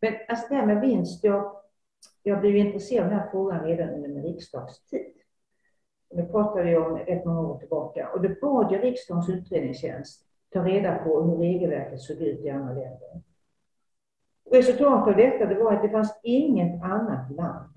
[0.00, 1.52] Men alltså det här med vinst, jag,
[2.22, 5.17] jag blev intresserad av den här frågan redan under min riksdagstid.
[6.10, 8.08] Nu pratar vi om rätt många år tillbaka.
[8.14, 12.74] Och då bad jag riksdagens utredningstjänst ta reda på hur regelverket såg ut i andra
[12.74, 13.22] länder.
[14.50, 17.72] Resultatet av detta det var att det fanns inget annat land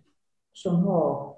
[0.53, 1.35] som har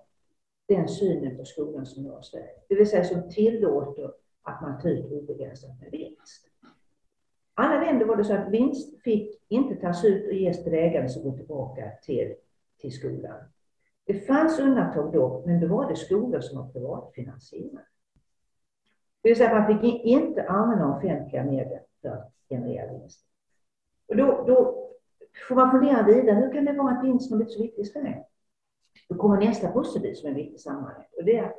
[0.67, 2.49] den synen på skolan som vi har i Sverige.
[2.69, 4.11] Det vill säga som tillåter
[4.43, 6.49] att man tar ut obegränsat med vinst.
[7.53, 11.09] Alla länder var det så att vinst fick inte tas ut och ges till ägaren
[11.09, 12.35] som går tillbaka till,
[12.81, 13.39] till skolan.
[14.05, 17.85] Det fanns undantag då, men då var det skolor som var privatfinansierade.
[19.21, 23.25] Det vill säga man fick inte använda offentliga medel för att generera vinst.
[24.07, 24.89] Och då, då
[25.47, 28.23] får man fundera vidare, hur kan det vara att vinsten är så viktig i Sverige?
[29.09, 31.13] Då kommer nästa pusselbit som är viktig i sammanhanget.
[31.17, 31.53] Och det är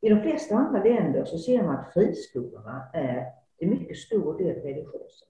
[0.00, 3.26] i de flesta andra länder så ser man att friskolorna är
[3.58, 5.26] till mycket stor del religiösa.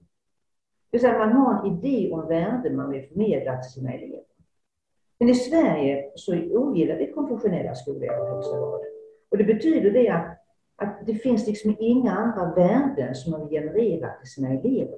[0.89, 4.32] Det vill säga man har en idé om värden man vill förmedla till sina elever.
[5.19, 8.81] Men i Sverige så ogillar vi konfessionella skolor i högsta grad.
[9.31, 10.37] Och det betyder det att,
[10.75, 14.97] att det finns liksom inga andra värden som man genererar till sina elever.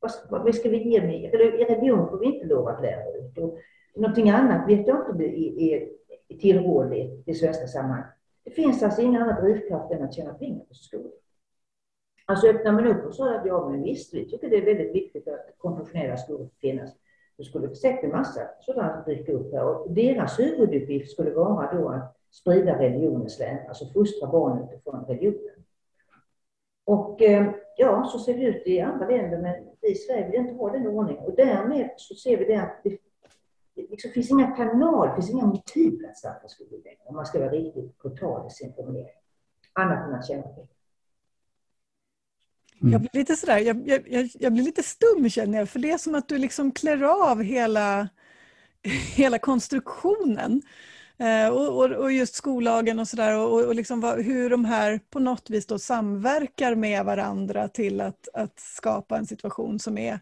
[0.00, 1.30] Vad, vad ska vi ge med?
[1.32, 3.38] Religion får vi inte lov att lära ut.
[3.38, 3.58] Och
[3.96, 5.88] någonting annat vet jag inte är,
[6.28, 8.04] är tillrådligt i svenska sammanhang.
[8.44, 11.12] Det finns alltså ingen annan drivkraft än att tjäna pengar på skolan.
[12.26, 14.94] Alltså öppnar man upp och så att ja, men visst, vi tycker det är väldigt
[14.94, 16.90] viktigt att konfessionella skolor finnas
[17.38, 21.88] du skulle säkert en massa sådana dyka upp här och deras huvuduppgift skulle vara då
[21.88, 25.64] att sprida religionens lära, alltså fostra barn utifrån religionen.
[26.84, 30.40] Och eh, ja, så ser det ut i andra länder, men vi i Sverige vill
[30.40, 31.24] inte ha den ordningen.
[31.24, 32.82] Och därmed så ser vi det att
[33.74, 37.26] det liksom finns inga kanaler, det finns inga motiv att starta skolor längre, om man
[37.26, 39.16] ska vara riktigt brutal i sin formulering.
[39.72, 40.77] Annat än att tjäna pengar.
[42.80, 42.92] Mm.
[42.92, 45.98] Jag blir lite sådär, jag, jag, jag, blir lite stum känner jag, för det är
[45.98, 48.08] som att du liksom klär av hela,
[49.16, 50.62] hela konstruktionen.
[51.20, 55.00] Eh, och, och, och, just skollagen och sådär och, och liksom vad, hur de här
[55.10, 60.20] på något vis då samverkar med varandra till att, att skapa en situation som är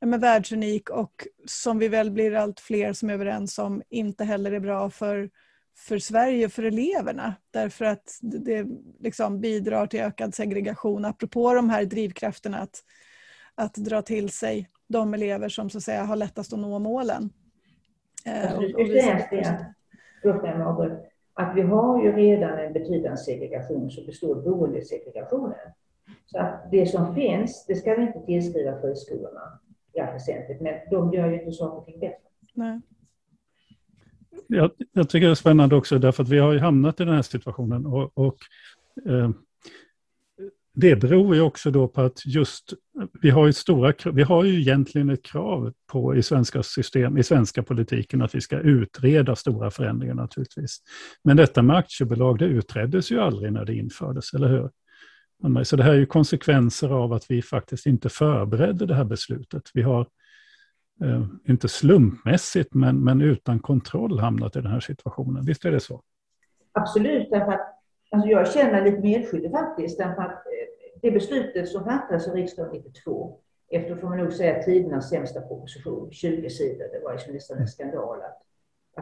[0.00, 4.52] ja, världsunik och som vi väl blir allt fler som är överens om inte heller
[4.52, 5.30] är bra för,
[5.76, 7.34] för Sverige och för eleverna.
[7.50, 8.66] Därför att det
[9.00, 12.82] liksom bidrar till ökad segregation, apropå de här drivkrafterna att,
[13.54, 17.30] att dra till sig de elever som så att säga har lättast att nå målen.
[18.26, 18.88] Eh, och, och
[21.38, 25.72] att vi har ju redan en betydande segregation som består boendesegregationen.
[26.26, 29.60] Så att det som finns, det ska vi inte tillskriva friskolorna
[29.92, 32.28] i allt väsentligt, men de gör ju inte saker och ting bättre.
[32.54, 32.80] Nej.
[34.48, 37.14] Jag, jag, tycker det är spännande också därför att vi har ju hamnat i den
[37.14, 38.36] här situationen och, och
[39.06, 39.30] eh,
[40.74, 42.72] det beror ju också då på att just
[43.22, 47.22] vi har ju stora vi har ju egentligen ett krav på i svenska system, i
[47.22, 50.78] svenska politiken att vi ska utreda stora förändringar naturligtvis.
[51.24, 54.70] Men detta med aktiebolag det utreddes ju aldrig när det infördes, eller hur?
[55.64, 59.70] Så det här är ju konsekvenser av att vi faktiskt inte förberedde det här beslutet.
[59.74, 60.06] Vi har
[61.02, 65.44] eh, inte slumpmässigt men, men utan kontroll hamnat i den här situationen.
[65.44, 66.02] Visst är det så?
[66.72, 67.78] Absolut, därför att
[68.10, 69.98] alltså jag känner lite medskyldig faktiskt.
[69.98, 73.38] Därför att eh, det beslutet som fattades av riksdagen 92
[73.70, 77.68] efter, får man nog säga, tidernas sämsta proposition, 20 sidor, det var liksom nästan en
[77.68, 78.42] skandal att,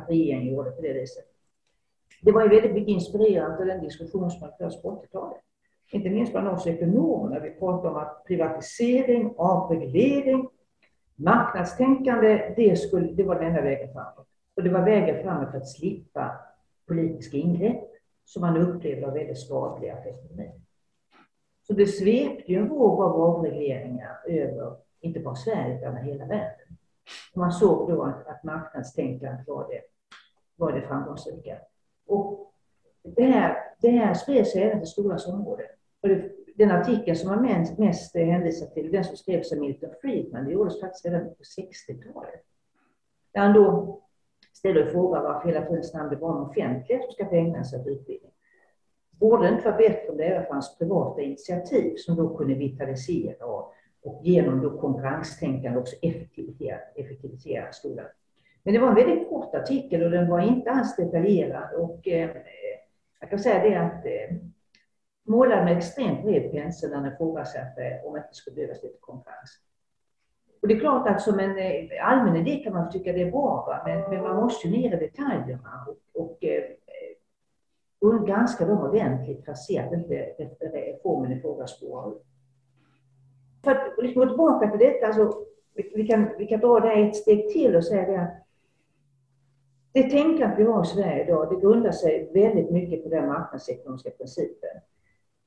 [0.02, 1.24] att regeringen gjorde på det viset.
[2.22, 5.44] Det var ju väldigt mycket inspirerande av den diskussion som fördes förts på 80-talet
[5.94, 10.48] inte minst bland oss ekonomer, när vi pratar om att privatisering, avreglering,
[11.16, 14.28] marknadstänkande, det, skulle, det var den enda vägen framåt.
[14.56, 16.40] Och det var vägen framåt för att slippa
[16.86, 17.90] politiska ingrepp
[18.24, 20.60] som man upplevde var väldigt skadliga för ekonomin.
[21.66, 26.76] Så det svepte ju en våg av avregleringar över, inte bara Sverige, utan hela världen.
[27.32, 29.80] Och man såg då att, att marknadstänkandet var det,
[30.56, 31.58] var det framgångsrika.
[32.06, 32.52] Och
[33.02, 35.64] det här, det här spred sig även till skolans område.
[36.00, 37.42] Och det, den artikeln som man
[37.78, 42.44] mest, hänvisar till, den som skrevs av Milton Friedman, det gjordes faktiskt redan på 60-talet.
[43.32, 44.00] Där han då
[44.52, 47.86] ställer frågan varför hela tiden namn det bara offentliga som ska få ägna sig åt
[47.86, 48.30] utbildning.
[49.10, 53.46] Borde det inte vara bättre om det även fanns privata initiativ som då kunde vitalisera
[53.46, 58.06] och, och genom då konkurrenstänkande också effektivisera, effektivisera skolan?
[58.62, 62.30] Men det var en väldigt kort artikel och den var inte alls detaljerad och eh,
[63.20, 64.36] jag kan säga det att eh,
[65.26, 69.58] målade med extremt bred pensel när han ifrågasatte om det inte skulle behövas lite konkurrens.
[70.62, 73.30] Och det är klart att som en eh, allmän idé kan man tycka det är
[73.30, 76.64] bra, men, men, man måste ju ner i detaljerna och, och eh,
[78.04, 80.14] och granska dem ordentligt för att se att inte
[80.60, 82.18] reformen i fråga spårar ur.
[83.64, 86.92] För att liksom gå tillbaka till detta, alltså, vi, vi, kan, vi kan dra det
[86.92, 88.46] ett steg till och säga det att
[89.92, 94.10] det tänkande vi har i Sverige idag, det grundar sig väldigt mycket på den marknadsekonomiska
[94.10, 94.80] principen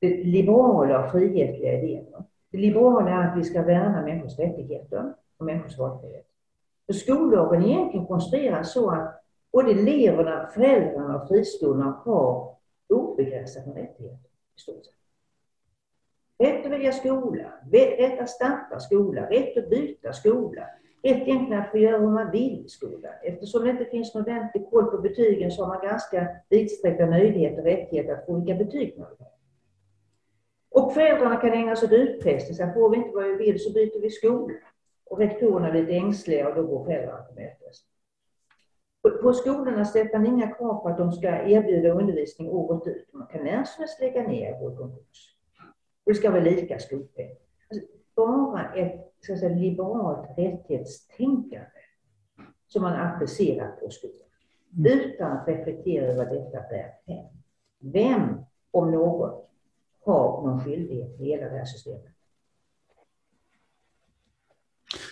[0.02, 2.06] liberala och frihetliga idéer.
[2.52, 6.28] Det liberala är att vi ska värna människors rättigheter och människors valfrihet.
[6.86, 12.56] För skollagen är egentligen konstruerad så att både eleverna, föräldrarna och friskolorna har
[12.90, 14.30] obegränsat med rättigheter.
[14.58, 14.94] I stort sett.
[16.40, 20.62] Rätt att välja skola, rätt att starta skola, rätt att byta skola,
[21.04, 23.14] rätt egentligen att få göra hur man vill i skolan.
[23.24, 27.60] Eftersom det inte finns någon ordentlig koll på betygen så har man ganska vidsträckta möjligheter
[27.60, 29.37] och rättigheter att få vilka betyg man vill ha.
[30.78, 32.74] Och föräldrarna kan ägna sig åt utpressning.
[32.74, 34.54] Får vi inte vad vi vill så byter vi skola.
[35.06, 37.78] Och rektorerna blir lite ängsliga och då går föräldrarna till mötes.
[39.22, 43.14] På skolorna sätter man inga krav på att de ska erbjuda undervisning året ut.
[43.14, 45.36] Man kan när som helst lägga ner och gå i konkurs.
[46.06, 47.36] Det ska vara lika skolpeng.
[47.70, 51.82] Alltså, bara ett så att säga, liberalt rättighetstänkande
[52.68, 54.28] som man applicerar på skolan.
[54.78, 55.00] Mm.
[55.00, 57.26] Utan att reflektera över detta bär hem.
[57.80, 59.47] Vem, om någon,
[60.08, 62.14] har någon skyldighet i hela det här systemet.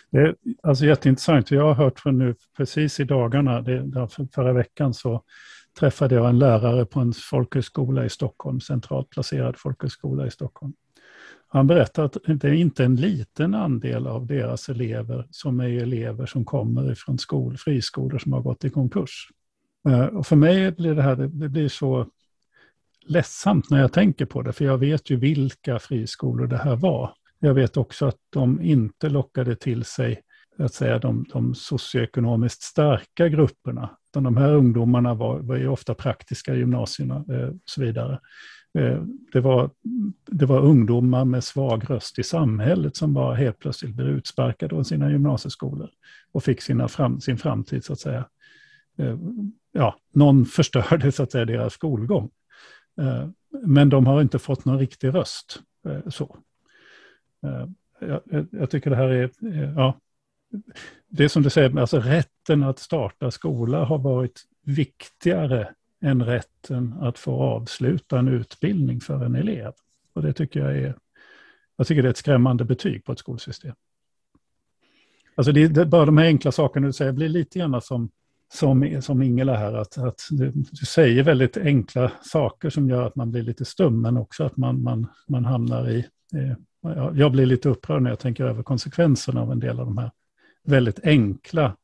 [0.10, 1.52] Det är alltså jätteintressant.
[1.52, 5.24] Jag har hört från nu precis i dagarna, det, förra veckan så
[5.80, 10.74] träffade jag en lärare på en folkhögskola i Stockholm, centralt placerad folkhögskola i Stockholm.
[11.48, 16.26] Han berättade att det är inte en liten andel av deras elever som är elever
[16.26, 19.30] som kommer ifrån skol, friskolor som har gått i konkurs.
[19.90, 22.08] Eh, och för mig blir det här det blir så
[23.06, 27.13] ledsamt när jag tänker på det, för jag vet ju vilka friskolor det här var.
[27.39, 30.22] Jag vet också att de inte lockade till sig
[30.58, 33.89] att säga, de, de socioekonomiskt starka grupperna.
[34.10, 38.20] Utan de här ungdomarna var, var ju ofta praktiska gymnasierna eh, och så vidare.
[38.78, 39.70] Eh, det, var,
[40.26, 44.86] det var ungdomar med svag röst i samhället som bara helt plötsligt blev utsparkade från
[44.86, 45.89] sina gymnasieskolor
[46.32, 48.26] och fick sina fram, sin framtid, så att säga.
[48.98, 49.18] Eh,
[49.72, 52.30] ja, någon förstörde så att säga deras skolgång.
[52.98, 55.62] Eh, men de har inte fått någon riktig röst.
[55.88, 56.38] Eh, så.
[57.44, 57.68] Eh,
[58.00, 59.30] jag, jag tycker det här är,
[59.76, 60.00] ja,
[61.08, 67.20] det som du säger, alltså rätten att starta skola har varit viktigare än rätten att
[67.20, 69.72] få avsluta en utbildning för en elev.
[70.14, 70.96] Och det tycker jag är,
[71.76, 73.76] jag tycker det är ett skrämmande betyg på ett skolsystem.
[75.36, 78.10] Alltså det, det, bara de här enkla sakerna du säger blir lite grann som,
[78.54, 83.16] som, som Ingela här, att, att du, du, säger väldigt enkla saker som gör att
[83.16, 86.06] man blir lite stum, men också att man, man, man hamnar i...
[86.36, 86.58] Eh,
[87.14, 90.12] jag blir lite upprörd när jag tänker över konsekvenserna av en del av de här
[90.64, 91.76] väldigt enkla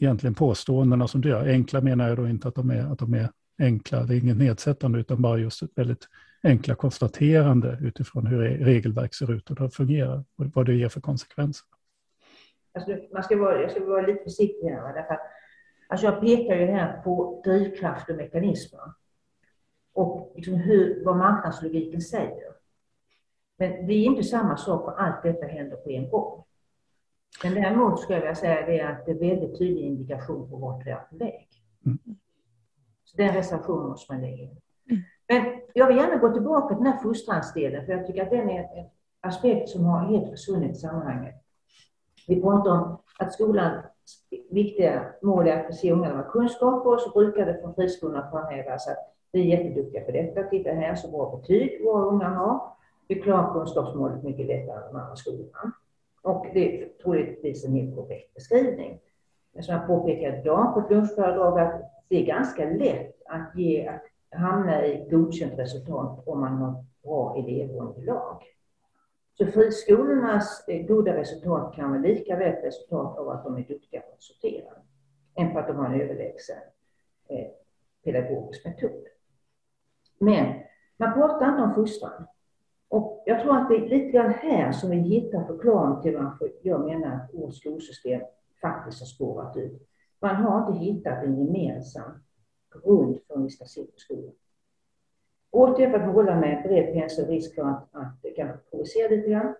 [0.00, 1.48] egentligen påståendena som du gör.
[1.48, 4.36] Enkla menar jag då inte att de är, att de är enkla, det är inget
[4.36, 6.08] nedsättande, utan bara just ett väldigt
[6.42, 10.88] enkla konstaterande utifrån hur regelverk ser ut och hur det fungerar och vad det ger
[10.88, 11.66] för konsekvenser.
[12.74, 15.20] Alltså, man ska vara, jag ska vara lite försiktig här, därför att
[15.92, 18.92] alltså jag pekar ju här på drivkraft och mekanismer
[19.92, 22.52] och liksom hur, vad marknadslogiken säger.
[23.58, 26.44] Men det är inte samma sak och allt detta händer på en gång.
[27.44, 30.86] Men däremot skulle jag vilja säga det att det är väldigt tydlig indikation på vart
[30.86, 31.48] vi är på väg.
[31.86, 31.98] Mm.
[33.04, 34.60] Så den reservationen måste man lägga in.
[34.90, 35.02] Mm.
[35.28, 38.50] Men jag vill gärna gå tillbaka till den här fostransdelen, för jag tycker att den
[38.50, 38.86] är en
[39.20, 41.34] aspekt som har helt försvunnit i sammanhanget.
[42.28, 43.84] Vi pratar om att skolans
[44.50, 48.88] viktiga mål är att förse ungarna med kunskaper och så brukar det från friskolorna framhävas
[48.88, 50.42] att vi är jätteduktiga på detta.
[50.42, 52.60] Titta här så bra betyg våra ungar har.
[53.08, 55.72] Vi klarar kunskapsmålet mycket lättare än de andra skolorna.
[56.22, 59.00] Och det är troligtvis en helt korrekt beskrivning.
[59.52, 63.86] Men som jag påpekade idag på ett lunchföredrag att det är ganska lätt att, ge,
[63.86, 68.42] att hamna i godkänt resultat om man har bra elevunderlag.
[69.34, 73.62] Så friskolornas eh, goda resultat kan vara lika väl ett resultat av att de är
[73.62, 74.72] duktiga på att sortera,
[75.34, 76.56] än på att de har en överlägsen
[77.28, 77.46] eh,
[78.04, 79.06] pedagogisk metod.
[80.18, 80.54] Men
[80.96, 82.26] man pratar inte om fostran.
[82.88, 86.52] Och jag tror att det är lite grann här som vi hittar förklaring till varför
[86.62, 88.22] jag menar att vårt skolsystem
[88.60, 89.88] faktiskt har spårat ut.
[90.20, 92.12] Man har inte hittat en gemensam
[92.70, 94.34] grund för hur vi ska se på skolan.
[95.52, 99.28] Återigen för att hålla med bred pensel, risk för att, att kanske kan provocera lite
[99.28, 99.54] grann.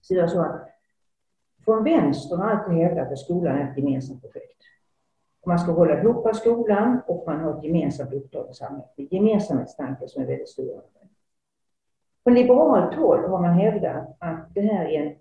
[0.00, 0.68] Så det är så att
[1.64, 4.62] från vänster har alltid hävdat att skolan är ett gemensamt projekt.
[5.46, 8.92] Man ska hålla ihop skolan och man har ett gemensamt uppdrag i samhället.
[8.96, 10.82] Det är gemensamhetstanken som är väldigt stor.
[12.24, 15.14] Från liberalt håll har man hävdat att det här är en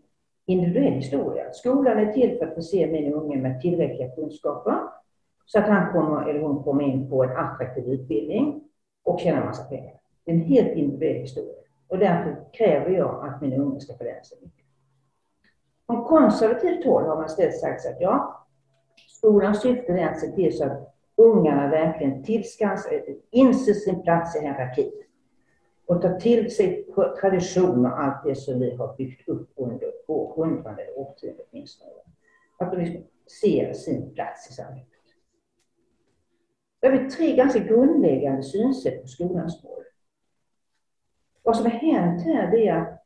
[0.46, 1.52] individuell historia.
[1.52, 4.80] Skolan är till för att förse min unge med tillräckliga kunskaper
[5.46, 8.67] så att han kommer, eller hon kommer in på en attraktiv utbildning
[9.08, 9.94] och tjäna massa pengar.
[10.26, 11.54] Det är en helt individuell historia
[11.88, 14.66] och därför kräver jag att mina unga ska få lära sig mycket.
[15.86, 18.46] Från konservativt håll har man istället sagt att ja,
[19.08, 24.40] skolans syfte är att se till så att ungarna verkligen tillskansar, inser sin plats i
[24.40, 24.92] hierarkin
[25.88, 26.86] och tar till sig
[27.22, 31.92] traditioner och allt det som vi har byggt upp under århundraden, eller årtionden åtminstone.
[32.60, 33.04] Att de liksom
[33.42, 34.88] ser sin plats i samhället.
[36.80, 39.84] Då har vi tre ganska grundläggande synsätt på skolans roll.
[41.44, 43.04] Vad som har hänt här är att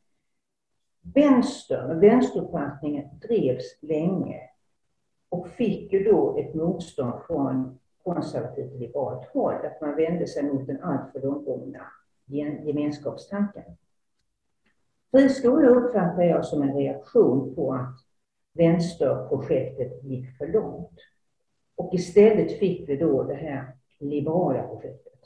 [1.13, 4.41] vänstern och vänsteruppfattningen drevs länge
[5.29, 10.67] och fick ju då ett motstånd från konservativt liberalt håll, att man vände sig mot
[10.67, 11.81] den alltför långtgående
[12.65, 13.63] gemenskapstanken.
[15.11, 17.95] Friskolor uppfattar jag som en reaktion på att
[18.53, 20.99] vänsterprojektet gick för långt.
[21.81, 25.19] Och istället fick vi då det här liberala projektet.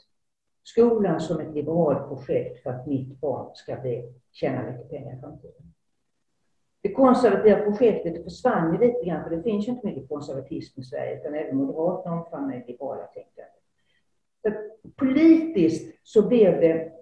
[0.62, 5.20] Skolan som ett liberalt projekt för att mitt barn ska bli, tjäna mycket pengar i
[5.20, 5.72] framtiden.
[6.82, 10.84] Det konservativa projektet försvann ju lite grann, för det finns ju inte mycket konservatism i
[10.84, 13.52] Sverige, utan även Moderaterna omfamnar det liberala tänkandet.
[14.96, 16.92] Politiskt så blev det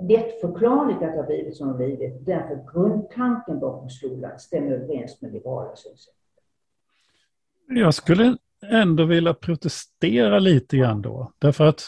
[0.00, 2.26] lättförklarligt att det har blivit som det har blivit.
[2.26, 6.14] Därför grundtanken bakom skolan stämmer överens med liberala synsätt.
[7.68, 8.36] Jag skulle
[8.70, 11.32] ändå vilja protestera lite grann då.
[11.38, 11.84] Därför att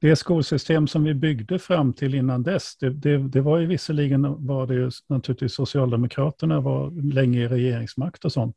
[0.00, 4.46] det skolsystem som vi byggde fram till innan dess, det, det, det var ju visserligen
[4.46, 8.56] var det ju naturligtvis Socialdemokraterna var länge i regeringsmakt och sånt.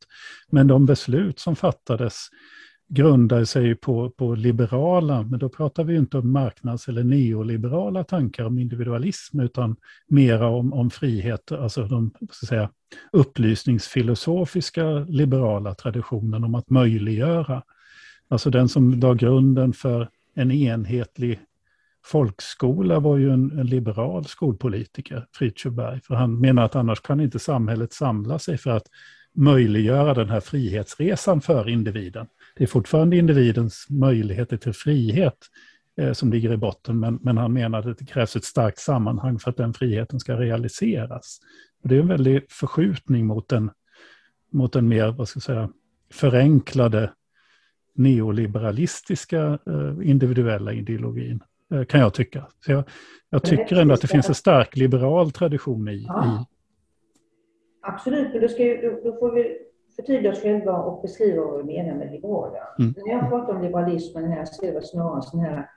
[0.50, 2.28] Men de beslut som fattades
[2.88, 8.46] grundar sig på, på liberala, men då pratar vi inte om marknads eller neoliberala tankar
[8.46, 9.76] om individualism, utan
[10.08, 12.70] mera om, om frihet, alltså de så säga,
[13.12, 17.64] upplysningsfilosofiska liberala traditionen om att möjliggöra.
[18.28, 21.40] Alltså den som la grunden för en enhetlig
[22.06, 27.20] folkskola var ju en, en liberal skolpolitiker, Fritiof Berg, för han menar att annars kan
[27.20, 28.88] inte samhället samla sig för att
[29.36, 32.28] möjliggöra den här frihetsresan för individen
[32.58, 35.38] det är fortfarande individens möjligheter till frihet
[35.98, 39.40] eh, som ligger i botten, men, men han menar att det krävs ett starkt sammanhang
[39.40, 41.40] för att den friheten ska realiseras.
[41.84, 43.72] Och det är en väldig förskjutning mot en,
[44.52, 45.70] mot en mer, vad ska jag säga,
[46.14, 47.12] förenklade
[47.96, 51.44] neoliberalistiska eh, individuella ideologin,
[51.74, 52.48] eh, kan jag tycka.
[52.66, 52.84] Så jag,
[53.30, 56.06] jag tycker ändå att det finns en stark liberal tradition i...
[56.08, 56.26] Ja.
[56.26, 56.56] i...
[57.82, 59.65] Absolut, men då, ska ju, då, då får vi
[59.96, 62.60] förtydliga oss själva och beskriva vad vi menar med liberala.
[62.80, 62.94] Mm.
[63.06, 65.70] När jag pratar om liberalismen här är det snarare sån här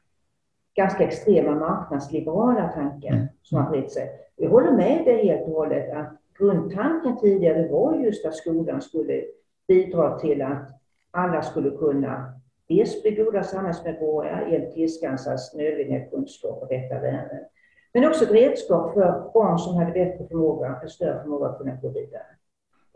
[0.74, 3.26] ganska extrema marknadsliberala tanken mm.
[3.42, 4.10] som har spritt sig.
[4.36, 9.24] Jag håller med dig helt och hållet att grundtanken tidigare var just att skolan skulle
[9.68, 10.68] bidra till att
[11.10, 12.32] alla skulle kunna
[12.68, 17.44] dels bli goda samhällsmedborgare genom tillskansas nödvändiga kunskap och rätta värden,
[17.92, 21.74] men också ett redskap för barn som hade bättre förmåga, en större förmåga att kunna
[21.74, 22.37] gå vidare.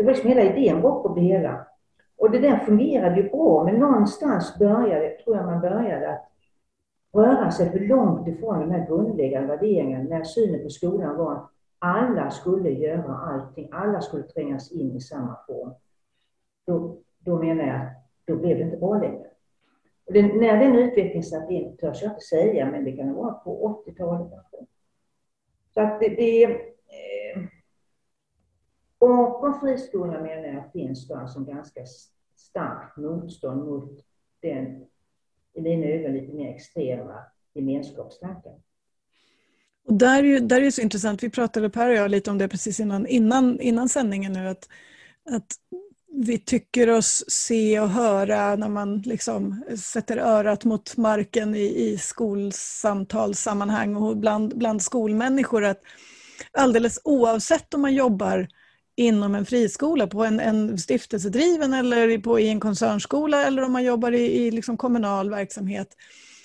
[0.02, 1.66] Det var liksom hela idén bakom det hela.
[2.16, 6.28] Och det där fungerade ju bra, men någonstans började, tror jag man började att
[7.12, 11.50] röra sig för långt ifrån de här grundläggande värderingarna när synen på skolan var att
[11.78, 15.70] alla skulle göra allting, alla skulle trängas in i samma form.
[16.66, 17.92] Då, då menar jag att
[18.24, 19.26] då blev det inte bra längre.
[20.06, 23.22] Och det, när den utvecklingen satt in törs jag inte säga, men det kan ha
[23.22, 24.56] varit på 80-talet kanske.
[25.74, 26.71] Så att det, det
[29.08, 31.80] bakom friskolorna menar jag finns det alltså ganska
[32.36, 34.04] starkt motstånd mot
[34.42, 34.84] den
[35.54, 37.24] i mina ögon lite mer extrema
[37.54, 38.52] gemenskapstanken.
[39.86, 42.30] Och där är, ju, där är det så intressant, vi pratade Per och jag lite
[42.30, 44.68] om det precis innan, innan, innan sändningen nu, att,
[45.30, 45.56] att
[46.12, 51.98] vi tycker oss se och höra när man liksom sätter örat mot marken i, i
[51.98, 55.80] skolsamtalssammanhang och bland, bland skolmänniskor att
[56.52, 58.48] alldeles oavsett om man jobbar
[58.96, 63.84] inom en friskola, på en, en stiftelsedriven eller på, i en koncernskola eller om man
[63.84, 65.96] jobbar i, i liksom kommunal verksamhet.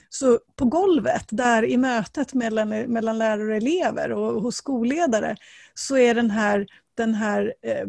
[0.09, 5.35] Så på golvet, där i mötet mellan, mellan lärare och elever och hos skolledare,
[5.73, 6.67] så är den här,
[6.97, 7.85] den här eh,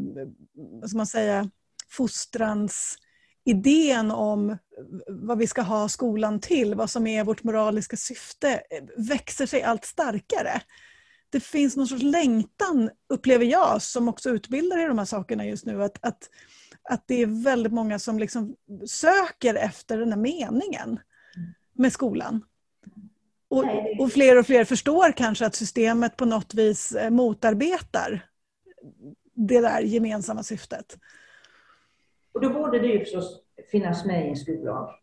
[0.80, 1.50] vad ska man säga,
[1.90, 2.98] fostrans
[3.44, 4.58] idén om
[5.08, 9.62] vad vi ska ha skolan till, vad som är vårt moraliska syfte, eh, växer sig
[9.62, 10.62] allt starkare
[11.30, 15.66] det finns någon sorts längtan, upplever jag, som också utbildar i de här sakerna just
[15.66, 16.30] nu, att, att,
[16.82, 18.56] att det är väldigt många som liksom
[18.86, 21.00] söker efter den här meningen
[21.72, 22.44] med skolan.
[23.48, 23.64] Och,
[24.00, 28.26] och fler och fler förstår kanske att systemet på något vis eh, motarbetar
[29.34, 30.98] det där gemensamma syftet.
[32.32, 34.94] Och då borde det ju förstås finnas med i en skollag.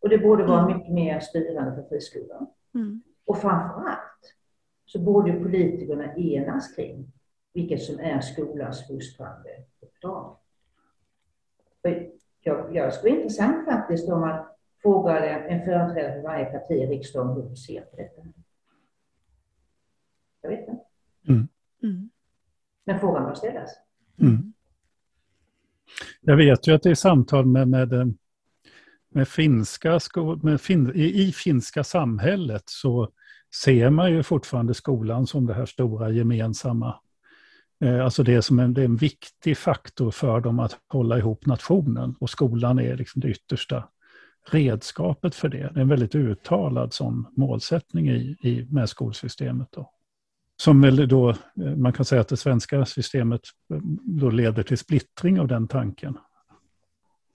[0.00, 0.76] Och det borde vara mm.
[0.76, 2.46] mycket mer styrande för friskolan.
[2.74, 3.02] Mm.
[3.24, 4.34] Och framförallt
[4.86, 7.12] så borde politikerna enas kring
[7.54, 10.36] vilket som är skolans fostrande uppdrag.
[12.40, 14.44] Jag, jag skulle vara intressant faktiskt om man
[14.82, 18.22] frågade en företrädare för varje parti i riksdagen hur de ser på detta.
[20.40, 20.84] Jag vet inte.
[21.28, 21.48] Mm.
[21.82, 22.10] Mm.
[22.84, 23.70] Men frågan bör ställas.
[24.20, 24.52] Mm.
[26.20, 28.14] Jag vet ju att det är samtal med, med,
[29.08, 30.00] med finska
[30.42, 33.12] med fin, i, i finska samhället så
[33.62, 37.00] ser man ju fortfarande skolan som det här stora gemensamma.
[37.80, 41.18] Eh, alltså det är, som en, det är en viktig faktor för dem att hålla
[41.18, 43.88] ihop nationen och skolan är liksom det yttersta
[44.50, 45.58] redskapet för det.
[45.58, 49.68] Det är en väldigt uttalad sån målsättning i, i, med skolsystemet.
[49.70, 49.90] Då.
[50.56, 51.36] Som väl då, eh,
[51.76, 53.40] man kan säga att det svenska systemet
[53.74, 56.18] eh, då leder till splittring av den tanken.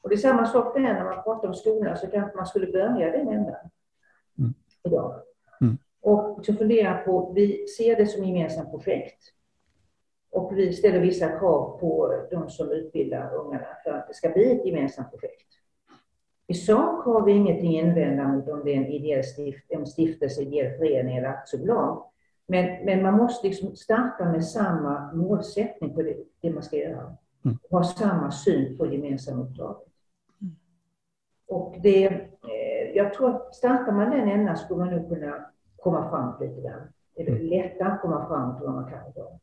[0.02, 2.68] Och det är samma sak där när man pratar om skolan så kanske man skulle
[2.68, 3.56] börja den änden
[4.38, 4.54] mm.
[4.84, 5.22] idag.
[6.02, 9.24] Och så fundera på, vi ser det som gemensamt projekt.
[10.32, 14.52] Och vi ställer vissa krav på de som utbildar ungarna för att det ska bli
[14.52, 15.48] ett gemensamt projekt.
[16.48, 20.42] I sak har vi ingenting invända mot om det är en ideell stift, en stiftelse,
[20.42, 22.04] ideell förening eller aktiebolag.
[22.48, 27.16] Men, men man måste liksom starta med samma målsättning på det, det man ska göra.
[27.46, 27.58] Mm.
[27.70, 29.88] Ha samma syn på gemensamma uppdraget.
[30.42, 30.56] Mm.
[31.48, 35.46] Och det, eh, jag tror att startar man den ändan skulle man nog kunna
[35.84, 36.82] komma fram lite grann.
[37.16, 37.46] Det är mm.
[37.46, 39.40] lättare att komma fram till vad man kan idag.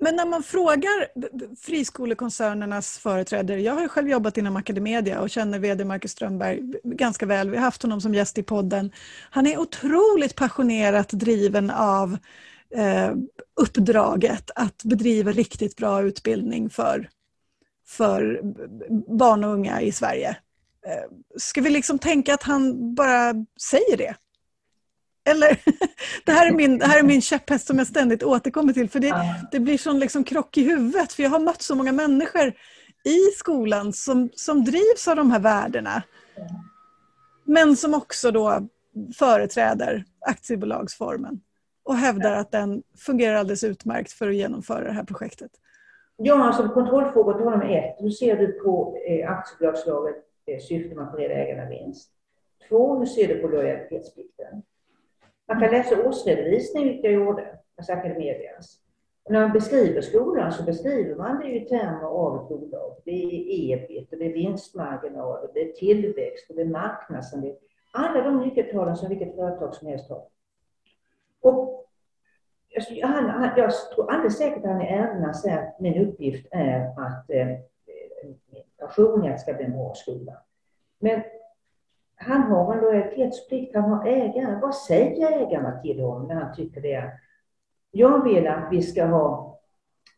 [0.00, 1.08] Men när man frågar
[1.56, 7.50] friskolekoncernernas företrädare, jag har själv jobbat inom Academedia och känner VD Marcus Strömberg ganska väl,
[7.50, 8.90] vi har haft honom som gäst i podden.
[9.30, 12.16] Han är otroligt passionerat driven av
[12.74, 13.14] eh,
[13.60, 17.08] uppdraget att bedriva riktigt bra utbildning för,
[17.86, 18.40] för
[19.18, 20.36] barn och unga i Sverige.
[20.86, 23.32] Eh, ska vi liksom tänka att han bara
[23.70, 24.14] säger det?
[25.26, 25.60] Eller,
[26.24, 28.90] det, här är min, det här är min käpphäst som jag ständigt återkommer till.
[28.90, 29.14] För det,
[29.52, 31.12] det blir sån liksom krock i huvudet.
[31.12, 32.52] För jag har mött så många människor
[33.04, 36.02] i skolan som, som drivs av de här värdena.
[37.44, 38.68] Men som också då
[39.18, 41.40] företräder aktiebolagsformen
[41.82, 45.50] och hävdar att den fungerar alldeles utmärkt för att genomföra det här projektet.
[46.16, 47.96] Ja, alltså kontrollfrågor honom är ett.
[47.98, 50.16] Hur ser du på eh, aktiebolagslaget
[50.46, 52.10] eh, syfte med att bereda ägarna vinst?
[52.68, 54.62] Två, hur ser du på lojalitetsplikten?
[55.48, 58.80] Man kan läsa årsredovisning, vilket jag gjorde, alltså Academedias.
[59.24, 62.96] Och när man beskriver skolan så beskriver man det i termer av ett bolag.
[63.04, 67.56] Det är ebit, och det är vinstmarginal, det är tillväxt, och det är marknadsandel.
[67.92, 70.28] Alla de nyckeltalen som vilket företag som helst har.
[71.40, 71.86] Och
[73.02, 76.86] han, han, jag tror alldeles säkert att han i ärendena säger att min uppgift är
[76.86, 77.46] att eh,
[78.22, 80.32] min passion är att det ska bli en bra skola.
[80.98, 81.22] Men
[82.26, 84.60] han har en lojalitetsplikt, han har ägare.
[84.62, 87.12] Vad säger ägarna till honom när han tycker det?
[87.90, 89.58] Jag vill att vi ska ha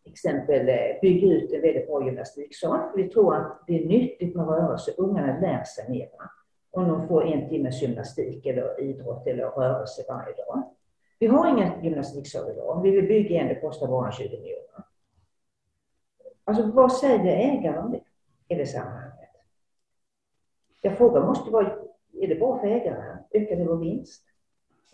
[0.04, 2.80] exempel eh, bygga ut en väldigt bra gymnastiksal.
[2.96, 4.92] Vi tror att det är nyttigt med rörelse.
[4.96, 6.30] Ungarna lär sig mera
[6.70, 10.74] om de får en timmes gymnastik eller idrott eller rörelse varje dag.
[11.18, 12.76] Vi har ingen gymnastiksal idag.
[12.76, 14.84] Om vi vill bygga en, det kostar bara 20 miljoner.
[16.44, 18.00] Alltså vad säger ägaren om det
[18.54, 19.14] i det sammanhanget?
[20.82, 21.78] Jag frågar måste vara,
[22.12, 23.18] är det bra för ägaren?
[23.30, 24.24] Ökar det vår vinst?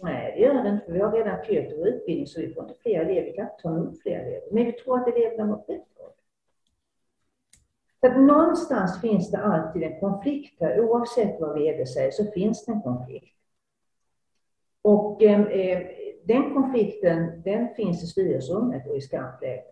[0.02, 2.62] Nej, det gör det inte, för vi har redan kö till utbildning så vi får
[2.62, 4.48] inte fler elever, vi kan inte ta emot fler elever.
[4.52, 5.94] Men vi tror att eleverna mår bättre
[8.04, 12.64] så att någonstans finns det alltid en konflikt här, oavsett vad vd säger så finns
[12.64, 13.36] det en konflikt.
[14.82, 15.82] Och eh, eh
[16.24, 19.62] den konflikten, den finns i styrelserummet och i skarpt läge.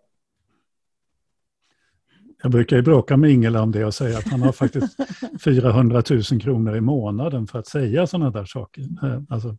[2.43, 4.97] Jag brukar ju bråka med Ingela om det och säga att han har faktiskt
[5.43, 8.81] 400 000 kronor i månaden för att säga sådana där saker.
[8.81, 9.57] Eh, alltså,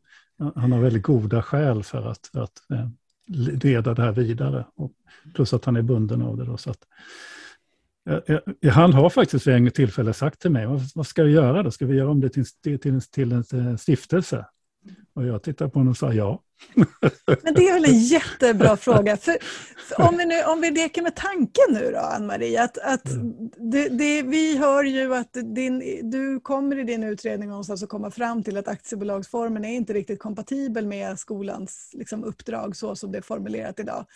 [0.54, 2.88] han har väldigt goda skäl för att, att eh,
[3.62, 4.64] leda det här vidare.
[4.76, 4.92] Och
[5.34, 6.44] plus att han är bunden av det.
[6.44, 6.78] Då, så att,
[8.72, 11.70] han har faktiskt vid en tillfälle sagt till mig, vad ska vi göra då?
[11.70, 14.46] Ska vi göra om det till, till, till en eh, stiftelse?
[15.14, 16.42] Och jag tittade på honom och sa ja.
[17.42, 19.16] Men det är väl en jättebra fråga.
[19.16, 19.36] För,
[19.76, 23.50] för om, vi nu, om vi leker med tanken nu då, Ann-Marie, att, att mm.
[23.70, 28.10] det, det, vi hör ju att din, du kommer i din utredning någonstans att komma
[28.10, 33.18] fram till att aktiebolagsformen är inte riktigt kompatibel med skolans liksom, uppdrag så som det
[33.18, 34.06] är formulerat idag.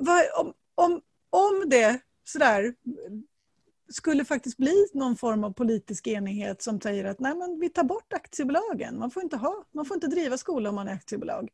[0.00, 1.00] Va, om, om,
[1.30, 2.74] om det sådär,
[3.94, 7.84] skulle faktiskt bli någon form av politisk enighet som säger att nej, men vi tar
[7.84, 8.98] bort aktiebolagen.
[8.98, 11.50] Man får inte, ha, man får inte driva skola om man är aktiebolag.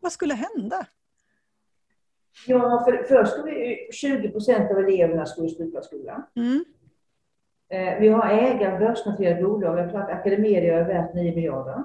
[0.00, 0.86] Vad skulle hända?
[2.46, 6.22] Ja, för, först skulle 20 procent av eleverna skulle sluta skolan.
[6.36, 6.64] Mm.
[7.68, 9.78] Eh, vi har ägare, börsnoterade bolag.
[9.78, 11.84] Jag tror att Academedia är värt 9 miljarder.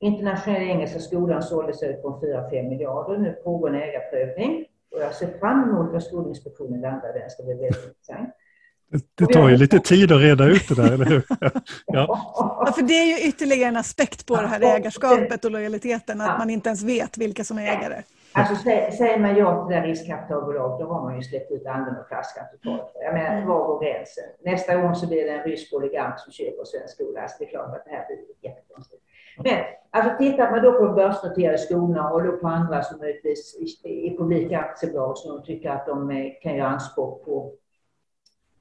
[0.00, 3.18] Internationella Engelska Skolan såldes ut på 4-5 miljarder.
[3.18, 4.66] Nu pågår en ägarprövning.
[4.90, 7.20] Och jag ser fram emot vad Skolinspektionen landar där.
[7.20, 8.34] Det ska bli väldigt intressant.
[9.14, 11.26] Det tar ju lite tid att reda ut det där, eller hur?
[11.86, 12.06] Ja.
[12.66, 12.72] ja.
[12.76, 16.50] för det är ju ytterligare en aspekt på det här ägarskapet och lojaliteten, att man
[16.50, 18.02] inte ens vet vilka som är ägare.
[18.32, 18.54] Alltså
[18.98, 22.44] säger man ja till det riskkapitalbolag, då har man ju släppt ut anden och flaskan
[22.52, 22.92] totalt.
[22.94, 23.48] Jag menar, mm.
[23.48, 24.24] var går gränsen?
[24.44, 27.20] Nästa gång så blir det en rysk oligant som köper svensk skola.
[27.20, 28.18] Alltså det är klart att det här blir
[28.50, 29.02] jättekonstigt.
[29.44, 34.16] Men alltså tittar man då på börsnoterade skolorna och då på andra som möjligtvis är
[34.16, 37.52] publika aktiebolag som de tycker att de eh, kan göra anspråk på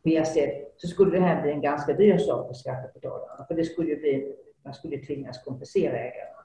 [0.05, 3.45] ersättning så skulle det här bli en ganska dyr sak för skattebetalarna.
[3.47, 6.35] För det skulle bli, man skulle tvingas kompensera ägarna.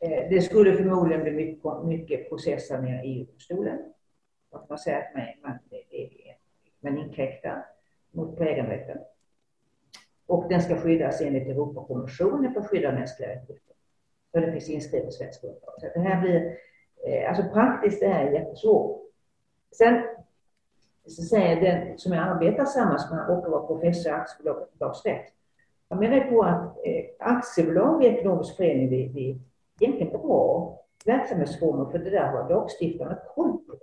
[0.00, 3.78] Eh, det skulle förmodligen bli mycket, mycket processer med EU-domstolen.
[4.50, 5.58] Att man säger att man, man,
[6.80, 7.66] man inkräktar
[8.10, 8.98] mot på äganderätten.
[10.26, 13.74] Och den ska skyddas enligt Europakonventionen för skydd av mänskliga rättigheter.
[14.32, 15.74] För det finns inskrivet i svensk grundlag.
[15.80, 16.56] Så det här blir,
[17.06, 19.02] eh, alltså praktiskt det här är jättesvårt.
[19.72, 20.02] Sen
[21.08, 25.26] så säger den som jag arbetar tillsammans med och var professor i aktiebolagsrätt.
[25.88, 29.38] Jag menar på att eh, aktiebolag i ekonomisk förening det, det är
[29.80, 33.78] egentligen bra verksamhetsformer för det där har lagstiftarna koll på.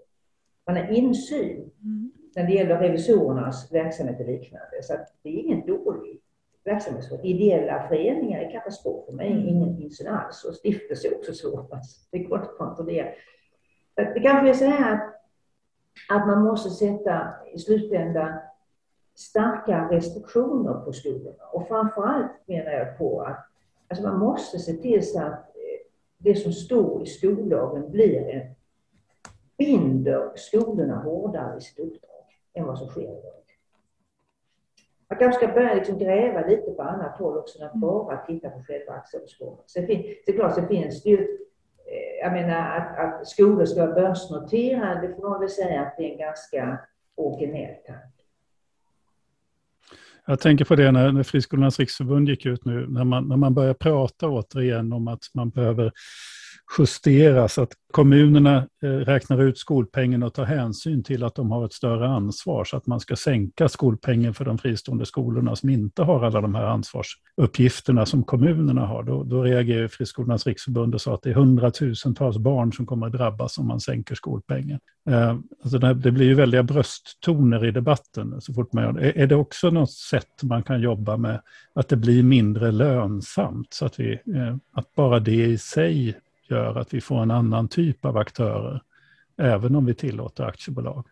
[0.67, 2.11] Man har insyn mm.
[2.35, 4.83] när det gäller revisorernas verksamhet och liknande.
[4.83, 6.21] Så det är ingen dålig
[6.63, 7.19] verksamhetsform.
[7.23, 9.47] Ideella föreningar är katastrof för mig, mm.
[9.47, 10.43] ingen insyn alls.
[10.43, 11.71] Och stiftelse är också svårt.
[12.11, 13.07] Det går inte att kontrollera.
[13.95, 15.14] Det kanske är så här att
[16.09, 18.33] att man måste sätta i slutändan
[19.15, 21.43] starka restriktioner på skolorna.
[21.51, 23.45] Och framförallt menar jag på att
[23.87, 25.87] alltså man måste se till så att eh,
[26.17, 28.55] det som står i skollagen blir en,
[29.57, 33.31] binder skolorna hårdare i sitt uppdrag än vad som sker idag.
[35.09, 38.49] Man kanske ska börja liksom gräva lite på annat håll också än att bara titta
[38.49, 39.03] på själva.
[39.65, 41.44] Så det är klart, så finns det ju
[41.91, 45.97] Eh, jag menar att, att skolor ska vara börsnoterade, det får man väl säga att
[45.97, 46.79] det är en ganska
[47.15, 48.09] originell tanke.
[50.27, 53.53] Jag tänker på det när, när Friskolornas riksförbund gick ut nu, när man, när man
[53.53, 55.91] börjar prata återigen om att man behöver
[56.77, 61.73] justeras, att kommunerna eh, räknar ut skolpengen och tar hänsyn till att de har ett
[61.73, 66.25] större ansvar, så att man ska sänka skolpengen för de fristående skolorna som inte har
[66.25, 69.03] alla de här ansvarsuppgifterna som kommunerna har.
[69.03, 73.13] Då, då reagerade Friskolornas riksförbund och sa att det är hundratusentals barn som kommer att
[73.13, 74.79] drabbas om man sänker skolpengen.
[75.09, 79.21] Eh, alltså det blir ju väldiga brösttoner i debatten så fort man gör det.
[79.21, 81.41] Är det också något sätt man kan jobba med
[81.75, 86.15] att det blir mindre lönsamt, så att, vi, eh, att bara det i sig
[86.49, 88.81] gör att vi får en annan typ av aktörer,
[89.37, 91.05] även om vi tillåter aktiebolag?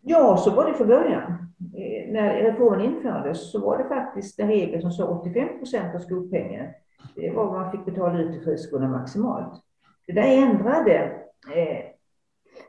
[0.00, 1.32] Ja, så var det från början.
[1.74, 5.98] Eh, när reformen infördes så var det faktiskt en regel som sa 85 procent av
[5.98, 6.72] skolpengen.
[7.14, 9.62] Det var vad man fick betala ut till friskolorna maximalt.
[10.06, 11.20] Det där ändrade
[11.54, 11.84] eh,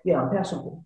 [0.04, 0.84] Göran Persson på.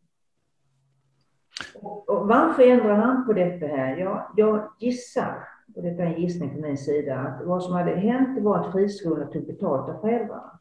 [1.81, 3.97] Och, och varför ändrar han på detta här?
[3.97, 7.95] Ja, jag gissar, och detta är en gissning från min sida, att vad som hade
[7.95, 10.59] hänt var att friskolorna tog betalt av föräldrarna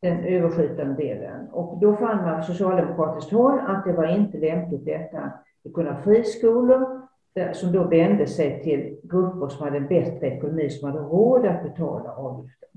[0.00, 1.48] den överskjutande delen.
[1.52, 5.32] Och då fann man från socialdemokratiskt håll att det var inte lämpligt detta.
[5.64, 7.08] Det kunde ha friskolor
[7.52, 11.62] som då vände sig till grupper som hade en bättre ekonomi, som hade råd att
[11.62, 12.68] betala avgiften.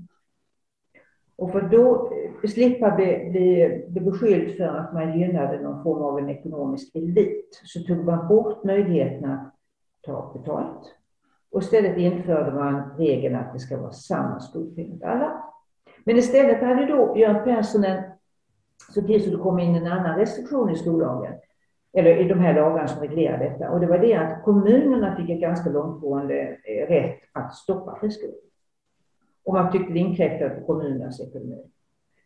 [1.36, 6.02] Och för då eh, slippa bli, bli, bli beskylld för att man gynnade någon form
[6.02, 9.54] av en ekonomisk elit, så tog man bort möjligheten att
[10.02, 10.94] ta betalt.
[11.50, 15.51] Och istället införde man regeln att det ska vara samma skolpeng för alla.
[16.04, 17.84] Men istället hade då Göran Persson
[18.94, 21.34] så till så det kom in en annan restriktion i skollagen,
[21.92, 23.70] eller i de här lagarna som reglerar detta.
[23.70, 28.34] Och det var det att kommunerna fick ett ganska långtgående eh, rätt att stoppa friskolor.
[29.44, 31.70] Och man tyckte det inkräktade på kommunernas ekonomi.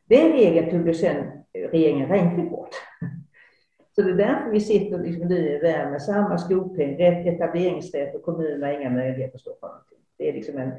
[0.05, 1.17] Den regeln tog sen
[1.53, 2.71] eh, regeringen Reinfeldt bort.
[3.95, 8.15] Så det är därför vi sitter liksom nu i världen med samma skolpeng, rätt etableringsrätt
[8.15, 9.99] och kommunerna har inga möjligheter att stoppa någonting.
[10.19, 10.73] Det är liksom en,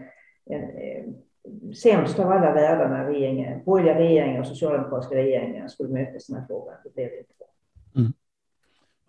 [0.45, 1.15] en, en
[1.83, 6.41] sämst av alla världar när regeringen, borgerliga regeringar och socialdemokratiska regeringar skulle mötas i den
[6.41, 6.75] här frågan.
[6.83, 7.33] Det blev det inte.
[7.95, 8.13] Mm.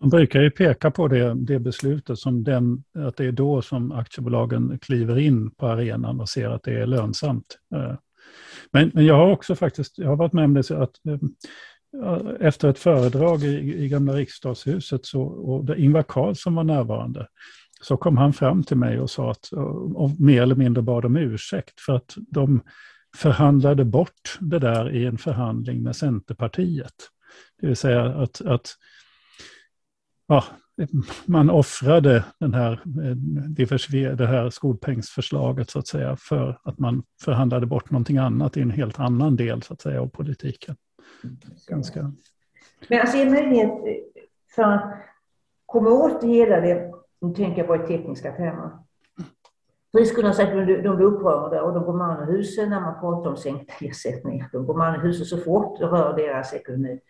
[0.01, 3.93] Man brukar ju peka på det, det beslutet som den, att det är då som
[3.93, 7.59] aktiebolagen kliver in på arenan och ser att det är lönsamt.
[7.75, 7.95] Eh,
[8.71, 11.19] men, men jag har också faktiskt, jag har varit med om det att eh,
[12.41, 17.27] efter ett föredrag i, i gamla riksdagshuset så, och där Ingvar Carlsson var närvarande,
[17.81, 19.53] så kom han fram till mig och sa att,
[19.95, 22.61] och mer eller mindre bad om ursäkt för att de
[23.17, 26.95] förhandlade bort det där i en förhandling med Centerpartiet.
[27.61, 28.69] Det vill säga att, att
[30.27, 30.45] ja,
[31.27, 32.81] man offrade den här,
[34.17, 38.71] det här skolpengsförslaget så att säga för att man förhandlade bort någonting annat i en
[38.71, 40.77] helt annan del så att säga av politiken.
[41.69, 42.13] Ganska...
[42.89, 43.71] Men alltså en möjlighet
[44.55, 44.95] för att
[45.67, 46.88] komma åt hela det
[47.21, 48.71] nu tänker jag på tekniska termer.
[49.93, 53.31] Friskolorna säger att de blir upprörda och de går man ur huset när man pratar
[53.31, 54.49] om sänkta ersättningar.
[54.53, 57.01] De går man ur huset så fort det rör deras ekonomi.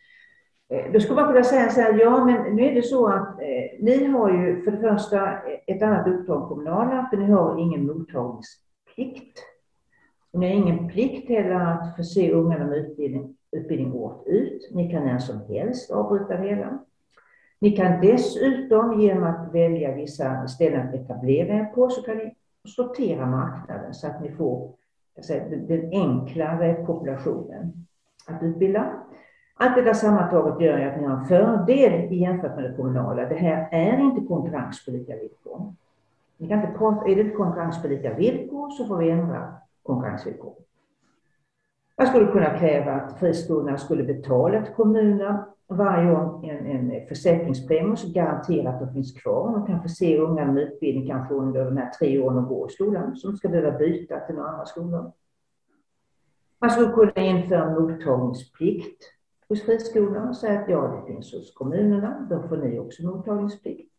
[0.70, 3.40] Eh, då skulle man kunna säga så här, ja men nu är det så att
[3.40, 7.86] eh, ni har ju för det första ett annat uppdrag kommunala, för ni har ingen
[7.86, 9.38] mottagningsplikt.
[10.32, 14.70] Och ni har ingen plikt heller att förse ungarna med utbildning, utbildning året ut.
[14.74, 16.78] Ni kan när som helst avbryta det hela.
[17.60, 22.34] Ni kan dessutom genom att välja vissa ställen att etablera er på så kan ni
[22.64, 24.70] sortera marknaden så att ni får
[25.22, 27.86] säga, den enklare populationen
[28.26, 28.92] att utbilda.
[29.54, 33.28] Allt det där sammantaget gör att ni har en fördel jämfört med det kommunala.
[33.28, 35.74] Det här är inte konkurrens på lika villkor.
[36.36, 39.54] Ni kan inte prata, är det inte konkurrens på lika villkor så får vi ändra
[39.82, 40.62] konkurrensvillkoren.
[41.98, 47.96] Man skulle kunna kräva att friskolorna skulle betala till kommunerna varje år en, en försäkringspremie
[47.96, 49.50] som garanterar att de finns kvar.
[49.50, 52.72] Man kan förse unga med utbildning kanske under de här tre åren de går i
[52.72, 55.12] skolan, som ska behöva byta till några andra skolor.
[56.60, 59.02] Man skulle kunna införa en mottagningsplikt
[59.48, 63.92] hos friskolorna och säga att ja, det finns hos kommunerna, då får ni också mottagningsplikt.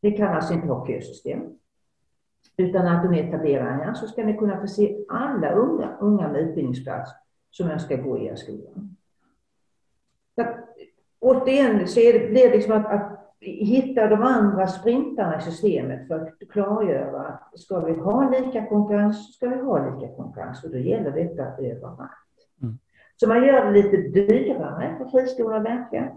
[0.00, 1.40] Vi kan alltså inte ha kösystem.
[2.56, 7.10] Utan att de etablerar här så ska ni kunna förse alla unga, unga med utbildningsplats
[7.50, 8.70] som önskar gå i er skola
[11.26, 16.08] återigen så är det, blir det liksom att, att hitta de andra sprintarna i systemet
[16.08, 20.64] för att klargöra att ska vi ha lika konkurrens så ska vi ha lika konkurrens
[20.64, 22.25] och då gäller detta överallt.
[23.16, 26.08] Så man gör det lite dyrare för friskolorna verkligen.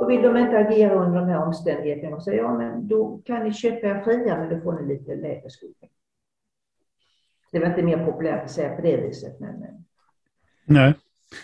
[0.00, 3.44] Och vill de inte agera under de här omständigheterna och säga ja men då kan
[3.44, 5.90] ni köpa er fria men då får ni lite lägre skolpeng.
[7.52, 9.64] Det var inte mer populärt att säga på det viset men...
[10.64, 10.94] Nej.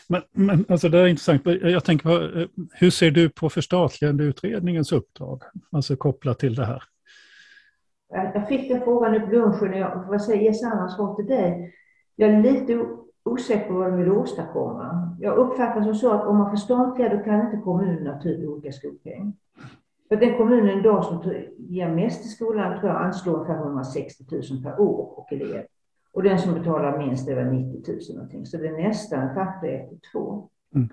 [0.08, 1.42] Men, men alltså det är intressant.
[1.46, 5.42] Jag tänker på, eh, hur ser du på förstatligandeutredningens uppdrag?
[5.72, 6.82] Alltså kopplat till det här.
[8.10, 11.26] Jag fick den frågan nu på lunchen och jag får säga ge samma svar till
[11.26, 11.74] dig.
[12.16, 12.86] Jag är lite
[13.32, 15.16] osäker på vad de vill åstadkomma.
[15.20, 18.72] Jag uppfattar som så att om man förstatligar då kan inte kommunerna ta ut olika
[18.72, 19.36] skolpeng.
[20.08, 24.62] För den kommunen idag som ger mest till skolan tror jag anslår ungefär 160 000
[24.62, 25.64] per år och elev.
[26.12, 28.46] Och den som betalar minst är väl 90 000 någonting.
[28.46, 30.48] Så det är nästan faktor ett till två.
[30.74, 30.88] Mm.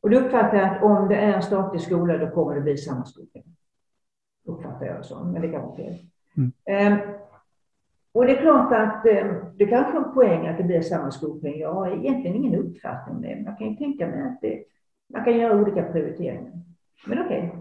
[0.00, 2.76] Och då uppfattar jag att om det är en statlig skola då kommer det bli
[2.76, 3.56] samma skolpeng.
[4.44, 5.94] Uppfattar jag det som, men det kan vara fel.
[6.36, 6.92] Mm.
[6.92, 7.19] Um,
[8.12, 11.10] och det är klart att um, det kanske är en poäng att det blir samma
[11.10, 11.58] skolpeng.
[11.58, 13.42] Jag har egentligen ingen uppfattning om det.
[13.44, 14.64] Man kan ju tänka mig att det,
[15.12, 16.52] man kan göra olika prioriteringar.
[17.06, 17.48] Men okej.
[17.48, 17.60] Okay.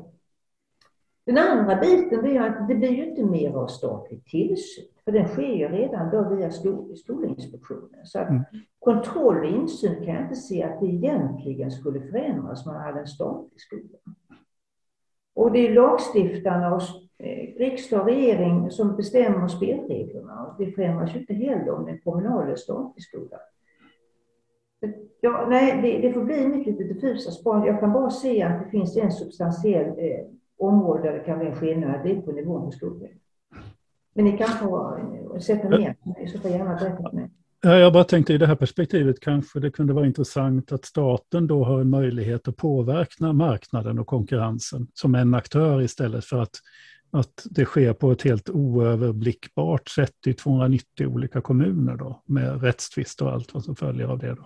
[1.26, 5.28] Den andra biten är att det blir ju inte mer av statlig tillsyn, för den
[5.28, 8.06] sker ju redan då via skol, Skolinspektionen.
[8.06, 8.44] Så att mm.
[8.80, 13.00] kontroll och insyn kan jag inte se att det egentligen skulle förändras om man hade
[13.00, 13.98] en statlig skola.
[15.34, 16.82] Och det är lagstiftarna och
[17.18, 20.56] eh, riksdag och regering som bestämmer spelreglerna.
[20.60, 23.38] Det förändras ju inte heller om det är en kommunal eller statlig skola.
[25.22, 27.68] Ja, nej, det, det får bli mitt lite diffusa svar.
[27.68, 30.26] Jag kan bara se att det finns en substantiell eh,
[30.58, 33.10] område där det kan bli en skillnad, det är på nivån på skolan.
[34.14, 37.30] Men ni kan få eh, sätta ner mig, så får gärna berätta för mig.
[37.62, 41.64] Jag bara tänkte i det här perspektivet kanske det kunde vara intressant att staten då
[41.64, 46.56] har en möjlighet att påverka marknaden och konkurrensen som en aktör istället för att,
[47.12, 53.22] att det sker på ett helt oöverblickbart sätt i 290 olika kommuner då med rättstvist
[53.22, 54.36] och allt vad som följer av det.
[54.36, 54.46] Då.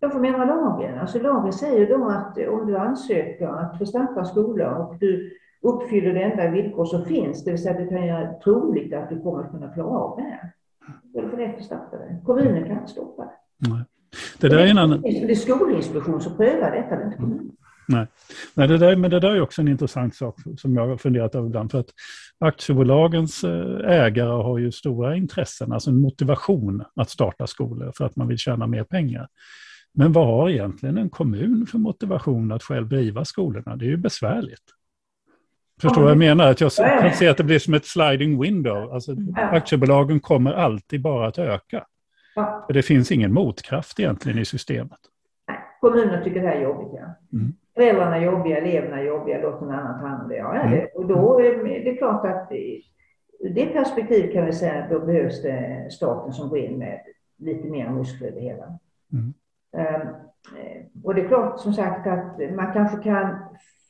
[0.00, 0.98] Jag får mena lagen.
[0.98, 6.14] Alltså lagen säger då att om du ansöker att få starta skola och du uppfyller
[6.14, 9.20] det enda villkor som finns, det vill säga att du kan göra troligt att du
[9.20, 10.52] kommer att kunna klara av det här.
[11.12, 12.20] Det.
[12.24, 13.68] Kommunen kan inte stoppa det.
[13.68, 13.84] Nej.
[14.38, 15.00] Det, där är en annan...
[15.00, 17.50] det är Skolinspektionen som prövar detta, det inte kommunen.
[17.88, 18.06] Nej,
[18.54, 21.34] Nej det där, men det där är också en intressant sak som jag har funderat
[21.34, 21.70] över ibland.
[21.70, 21.90] För att
[22.38, 28.16] aktiebolagens eh, ägare har ju stora intressen, alltså en motivation att starta skolor för att
[28.16, 29.28] man vill tjäna mer pengar.
[29.94, 33.76] Men vad har egentligen en kommun för motivation att själv driva skolorna?
[33.76, 34.62] Det är ju besvärligt.
[35.82, 36.50] Förstår vad jag menar?
[36.50, 38.92] Att jag kan se att det blir som ett sliding window.
[38.92, 41.86] Alltså, aktiebolagen kommer alltid bara att öka.
[42.34, 42.64] Ja.
[42.66, 44.98] För det finns ingen motkraft egentligen i systemet.
[45.48, 47.00] Nej, kommunen tycker det här är jobbigt.
[47.00, 47.38] Ja.
[47.38, 47.52] Mm.
[47.74, 50.36] Föräldrarna är jobbiga, eleverna är jobbiga, låt någon annan ta hand om det.
[50.36, 50.70] Ja, mm.
[50.70, 50.86] det.
[50.94, 52.52] Och då är det klart att
[53.40, 57.00] ur det perspektivet kan vi säga att då behövs det staten som går in med
[57.38, 58.78] lite mer muskler i det hela.
[59.12, 59.34] Mm.
[59.76, 60.08] Ehm,
[61.04, 63.38] och det är klart som sagt att man kanske kan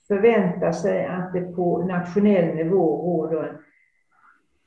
[0.08, 3.56] förvänta sig att det på nationell nivå råder en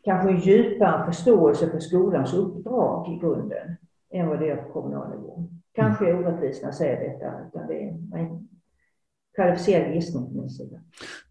[0.08, 3.76] kanske en djupare förståelse för skolans uppdrag i grunden
[4.14, 5.50] än vad det är på kommunal nivå.
[5.76, 8.48] Kanske är orättvist när jag säger detta, utan det är en
[9.36, 10.80] kvalificerad gissning från min sida.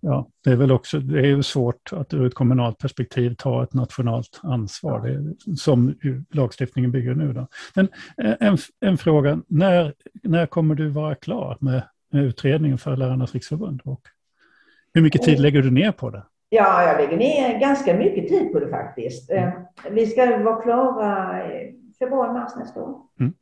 [0.01, 3.75] Ja, det är väl också det är svårt att ur ett kommunalt perspektiv ta ett
[3.75, 5.95] nationellt ansvar, det är, som
[6.31, 7.33] lagstiftningen bygger nu.
[7.33, 7.47] Då.
[7.75, 7.89] Men
[8.23, 11.83] eh, en, en fråga, när, när kommer du vara klar med
[12.13, 13.81] utredningen för Lärarnas riksförbund?
[13.85, 14.01] Och
[14.95, 16.23] hur mycket tid lägger du ner på det?
[16.49, 19.31] Ja, jag lägger ner ganska mycket tid på det faktiskt.
[19.31, 19.53] Mm.
[19.91, 21.43] Vi ska vara klara
[21.99, 23.01] februari, mars nästa år.
[23.21, 23.33] Mm.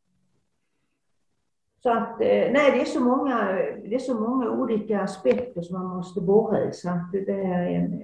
[1.82, 3.52] Så att, eh, nej, det är så många,
[3.84, 7.70] det är så många olika aspekter som man måste borra i så att det är
[7.70, 8.00] en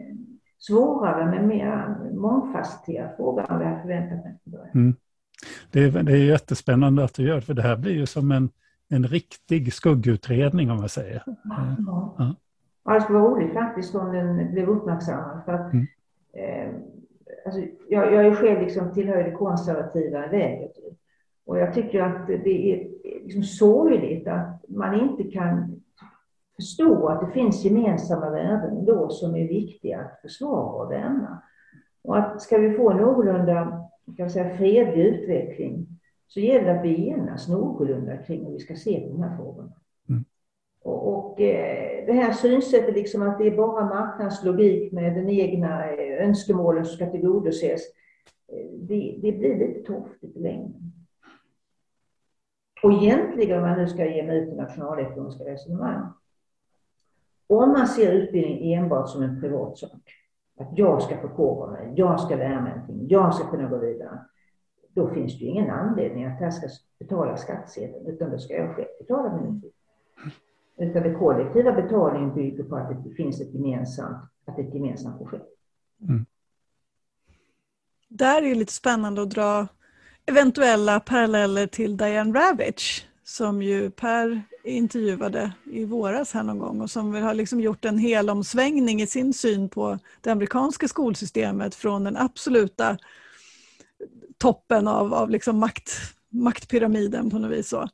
[0.58, 4.38] svårare men mer mångfacetterad fråga än vad jag förväntat mig
[4.74, 4.94] mm.
[5.70, 8.50] det, är, det är jättespännande att du gör för det här blir ju som en,
[8.90, 11.22] en riktig skuggutredning om man säger.
[11.26, 11.34] Ja,
[11.86, 12.14] ja.
[12.18, 12.34] ja.
[12.84, 15.44] ja det skulle vara roligt faktiskt om den blev uppmärksammad.
[15.44, 15.86] För att, mm.
[16.32, 16.74] eh,
[17.44, 20.72] alltså, jag, jag är själv liksom tillhör det konservativa lägret.
[21.46, 22.88] Och jag tycker att det är
[23.24, 25.82] liksom sorgligt att man inte kan
[26.56, 31.42] förstå att det finns gemensamma värden då som är viktiga att försvara och värna.
[32.02, 33.86] Och att ska vi få någorlunda
[34.16, 35.99] kan säga, fredlig utveckling
[36.30, 39.36] så gäller det att vi enas någorlunda kring hur vi ska se på de här
[39.36, 39.72] frågorna.
[40.08, 40.24] Mm.
[40.82, 45.90] Och, och eh, det här synsättet liksom att det är bara marknadslogik med den egna
[45.90, 47.82] eh, önskemålen som ska tillgodoses,
[48.52, 50.92] eh, det, det blir lite torftigt i längden.
[52.82, 56.12] Och egentligen, om man nu ska ge mig ut i nationalekonomiska resonemang,
[57.46, 60.02] om man ser utbildning enbart som en privat sak,
[60.58, 64.18] att jag ska förkovra mig, jag ska lära mig någonting, jag ska kunna gå vidare,
[64.94, 66.68] då finns det ju ingen anledning att jag ska
[66.98, 69.72] betala skattsedeln, utan då ska jag själv betala min utbildning.
[70.78, 74.74] Utan den kollektiva betalningen bygger på att det finns ett gemensamt, att det är ett
[74.74, 75.46] gemensamt projekt.
[76.08, 76.26] Mm.
[78.08, 79.66] Där är det lite spännande att dra
[80.26, 86.90] eventuella paralleller till Diane Ravitch som ju Per intervjuade i våras här någon gång och
[86.90, 92.16] som har liksom gjort en helomsvängning i sin syn på det amerikanska skolsystemet från den
[92.16, 92.96] absoluta
[94.40, 95.92] toppen av, av liksom makt,
[96.28, 97.68] maktpyramiden på något vis.
[97.68, 97.88] Så.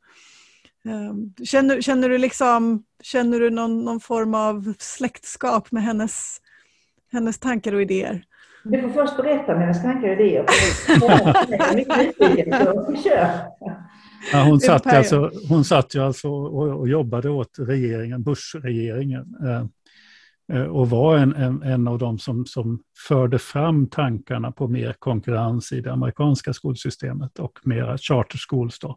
[0.85, 6.37] Ehm, känner, känner du, liksom, känner du någon, någon form av släktskap med hennes,
[7.13, 8.25] hennes tankar och idéer?
[8.65, 10.45] Du får först berätta om hennes tankar och idéer.
[14.33, 19.27] Ja, hon, satt alltså, hon satt ju alltså och, och jobbade åt regeringen, Bush-regeringen.
[20.53, 24.97] Eh, och var en, en, en av de som, som förde fram tankarna på mer
[24.99, 28.79] konkurrens i det amerikanska skolsystemet och mera charter schools.
[28.79, 28.97] Då.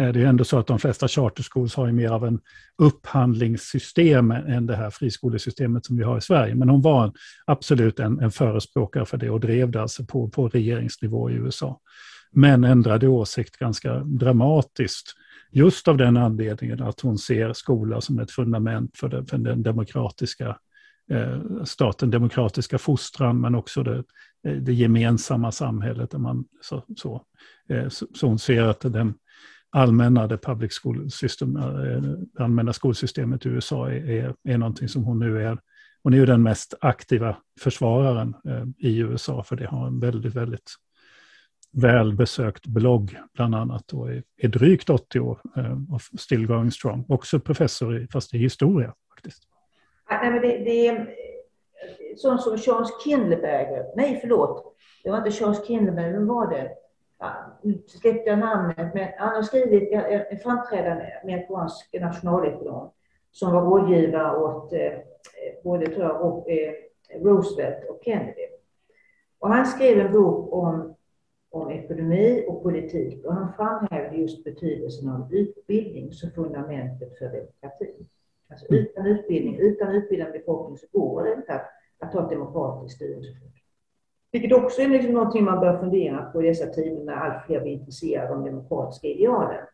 [0.00, 2.40] Eh, det är ändå så att de flesta charter schools har mer av en
[2.78, 6.54] upphandlingssystem än det här friskolesystemet som vi har i Sverige.
[6.54, 7.12] Men hon var
[7.46, 11.80] absolut en, en förespråkare för det och drev det alltså på, på regeringsnivå i USA
[12.34, 15.12] men ändrade åsikt ganska dramatiskt.
[15.50, 19.62] Just av den anledningen att hon ser skola som ett fundament för, den, för den
[19.62, 20.56] demokratiska
[21.10, 24.04] Eh, staten, demokratiska fostran, men också det,
[24.46, 26.10] eh, det gemensamma samhället.
[26.10, 26.84] Där man, så,
[27.68, 29.14] eh, så, så, hon ser att den
[29.70, 31.58] allmänna, det public school system,
[32.38, 35.58] allmänna skolsystemet i USA är, är, är någonting som hon nu är.
[36.02, 38.34] Hon är ju den mest aktiva försvararen
[38.78, 40.70] i USA, för det har en väldigt, väldigt
[41.72, 45.40] välbesökt blogg bland annat och är, drygt 80 år
[45.90, 47.04] och still going strong.
[47.08, 49.53] Också professor i, fast i historia faktiskt.
[50.10, 55.30] Nej, men det, det är eh, sånt som Charles Kindleberger, nej förlåt, det var inte
[55.30, 56.70] Charles Kindleberger, vem var det?
[57.18, 62.90] Ja, nu släppte jag namnet, men han har skrivit en framträdande amerikansk nationalekonom
[63.32, 65.02] som var rådgivare åt eh, eh,
[65.64, 66.74] både tror jag, och, eh,
[67.22, 68.46] Roosevelt och Kennedy.
[69.38, 70.94] Och han skrev en bok om
[71.54, 78.06] om ekonomi och politik och han framhävde just betydelsen av utbildning som fundamentet för demokrati.
[78.50, 82.96] Alltså utan utbildning, utan utbildad befolkning så går det inte att, att ha ett demokratiskt
[82.96, 83.64] styrelseskick.
[84.32, 87.60] Vilket också är liksom någonting man bör fundera på i dessa tider när allt fler
[87.60, 89.66] blir intresserade av de demokratiska idealen.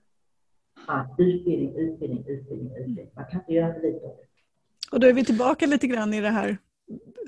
[0.87, 3.11] Att utbildning, utbildning, utbildning, utbildning.
[3.15, 4.27] Man kan inte göra för lite av det.
[4.93, 6.59] Och då är vi tillbaka lite grann i det här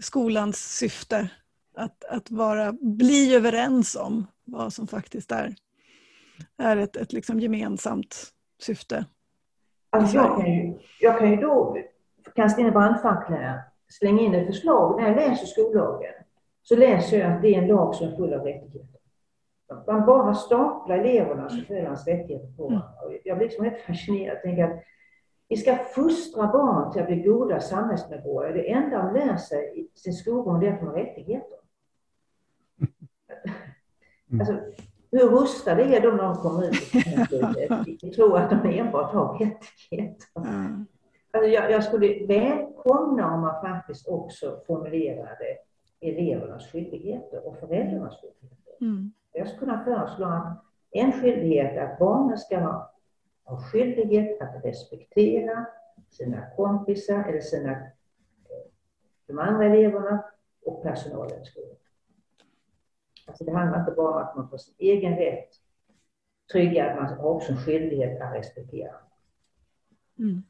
[0.01, 1.31] skolans syfte.
[1.75, 5.55] Att, att vara, bli överens om vad som faktiskt är,
[6.59, 8.33] är ett, ett liksom gemensamt
[8.63, 9.05] syfte.
[9.93, 11.77] Alltså jag, kan ju, jag kan ju då
[12.35, 15.01] kasta in en brandfackla, slänga in ett förslag.
[15.01, 16.13] När jag läser skollagen
[16.63, 19.01] så läser jag att det är en lag som är full av rättigheter.
[19.87, 22.89] Man bara staplar elevernas och föräldrarnas rättigheter på varandra.
[23.25, 24.37] Jag blir liksom helt fascinerad.
[24.37, 24.83] Jag tänker att
[25.49, 28.53] vi ska fostra barn till att bli goda samhällsmedborgare.
[28.53, 31.59] Det enda de lär sig i sin skolgång är att de har rättigheter.
[34.31, 34.41] Mm.
[34.41, 34.59] Alltså,
[35.13, 36.95] hur rustade är de när de kommer ut
[38.03, 40.27] i tror att de enbart har rättigheter.
[40.37, 40.87] Mm.
[41.31, 45.59] Alltså jag, jag, skulle välkomna om man faktiskt också formulerade
[46.01, 48.75] elevernas skyldigheter och föräldrarnas skyldigheter.
[48.81, 49.13] Mm.
[49.33, 52.93] Jag skulle kunna föreslå att en skyldighet är att barnen ska ha,
[53.45, 55.67] ha skyldighet att respektera
[56.11, 57.79] sina kompisar eller sina, eh,
[59.27, 60.25] de andra eleverna
[60.65, 61.77] och personalen i skolan.
[63.27, 65.49] Alltså det handlar inte bara om att man får sin egen rätt
[66.53, 68.93] tryggad, man har också en skyldighet att respektera.
[70.19, 70.43] Mm.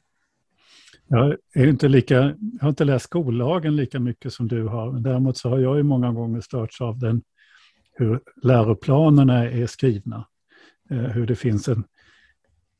[1.07, 4.99] Jag, är inte lika, jag har inte läst skollagen lika mycket som du har.
[4.99, 7.21] Däremot så har jag ju många gånger störts av den,
[7.91, 10.27] hur läroplanerna är skrivna.
[10.89, 11.83] Eh, hur det finns en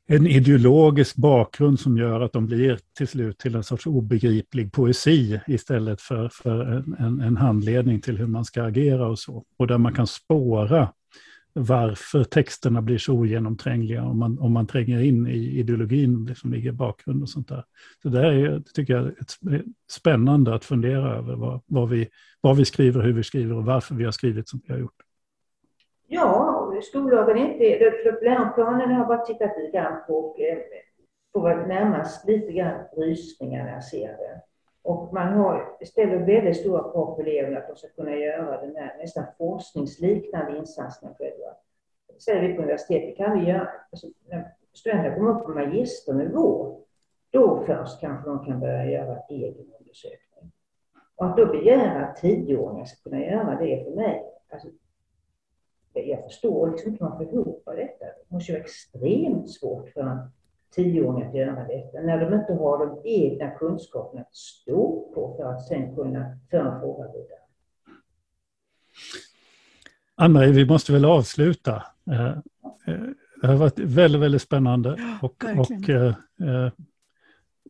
[0.06, 5.40] en ideologisk bakgrund som gör att de blir till slut till en sorts obegriplig poesi
[5.46, 6.64] istället för, för
[6.98, 9.44] en, en, handledning till hur man ska agera och så.
[9.56, 10.92] Och där man kan spåra
[11.52, 16.68] varför texterna blir så ogenomträngliga om man, om man tränger in i ideologin som ligger
[16.68, 17.64] i bakgrund och sånt där.
[18.02, 19.32] Så det är, tycker jag, ett,
[19.90, 22.08] spännande att fundera över vad, vad, vi,
[22.40, 24.96] vad vi skriver, hur vi skriver och varför vi har skrivit som vi har gjort.
[26.08, 26.53] Ja,
[26.84, 28.24] skollagen är inte...
[28.24, 30.58] Läroplanen har jag bara tittat lite grann på och eh,
[31.32, 34.40] får närmast lite grann rysningar när jag ser det.
[34.82, 38.76] Och man har, ställer väldigt stora krav på eleverna att de ska kunna göra den
[38.76, 41.54] här nästan forskningsliknande insatserna själva.
[42.24, 46.80] Säger vi på universitetet kan vi göra, alltså, när studenterna kommer upp på magisternivå,
[47.30, 50.52] då först kanske de kan börja göra egen undersökning.
[51.16, 54.68] Och att då begära att tioåringar ska kunna göra det för mig, alltså,
[56.00, 58.04] jag förstår liksom inte hur man får ihop detta.
[58.04, 60.18] Det måste ju vara extremt svårt för en
[60.74, 65.44] tioåring att göra detta när de inte har de egna kunskaperna att stå på för
[65.44, 67.38] att sen kunna föra en fråga vidare.
[70.16, 71.82] Ann-Marie, vi måste väl avsluta.
[72.10, 72.26] Eh,
[72.86, 73.00] eh,
[73.40, 76.14] det har varit väldigt, väldigt spännande och, och eh,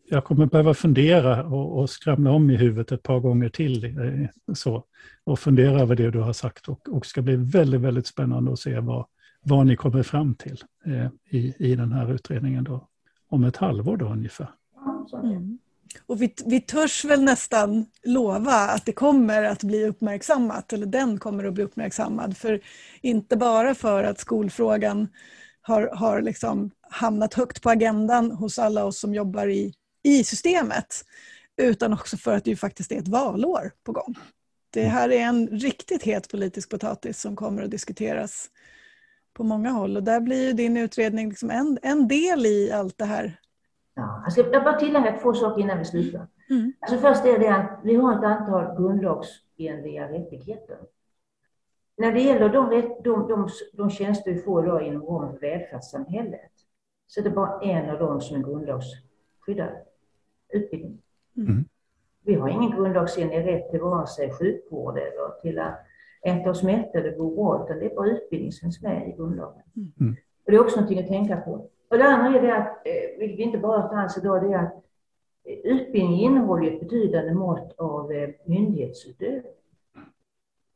[0.07, 3.85] jag kommer behöva fundera och, och skramla om i huvudet ett par gånger till.
[3.85, 4.85] Eh, så,
[5.25, 8.59] och fundera över det du har sagt och, och ska bli väldigt, väldigt spännande att
[8.59, 9.07] se vad,
[9.43, 12.89] vad ni kommer fram till eh, i, i den här utredningen då,
[13.29, 14.49] om ett halvår då ungefär.
[15.23, 15.59] Mm.
[16.07, 21.19] Och vi, vi törs väl nästan lova att det kommer att bli uppmärksammat, eller den
[21.19, 22.37] kommer att bli uppmärksammad.
[22.37, 22.61] För
[23.01, 25.09] inte bara för att skolfrågan
[25.63, 29.75] har, har liksom hamnat högt på agendan hos alla oss som jobbar i,
[30.05, 31.05] i systemet,
[31.57, 34.15] utan också för att det ju faktiskt är ett valår på gång.
[34.71, 38.51] Det här är en riktigt het politisk potatis som kommer att diskuteras
[39.35, 42.99] på många håll och där blir ju din utredning liksom en, en del i allt
[42.99, 43.39] det här
[43.95, 46.27] Ja, alltså jag bara tillägga två saker innan vi slutar.
[46.51, 46.73] Mm.
[46.81, 50.79] Alltså först är det att vi har ett antal grundlagsenliga rättigheter.
[51.97, 52.71] När det gäller de,
[53.05, 56.53] de, de, de tjänster vi får idag inom ramen för välfärdssamhället
[57.07, 59.77] så är det bara en av dem som är grundlagsskyddad.
[60.53, 61.03] Utbildning.
[61.37, 61.65] Mm.
[62.25, 65.81] Vi har ingen grundlagsenlig rätt till vare sig sjukvård eller till att
[66.25, 69.13] äta oss mätta eller bo bra, utan det är bara utbildning som finns med i
[69.13, 69.63] grundlagen.
[70.01, 70.17] Mm.
[70.45, 71.69] Och det är också någonting att tänka på.
[71.91, 74.55] Och det andra är det att, eh, vilket vi inte bara tar alls idag, det
[74.55, 74.85] är att
[75.45, 79.53] eh, utbildning innehåller ett betydande mått av eh, myndighetsutövning.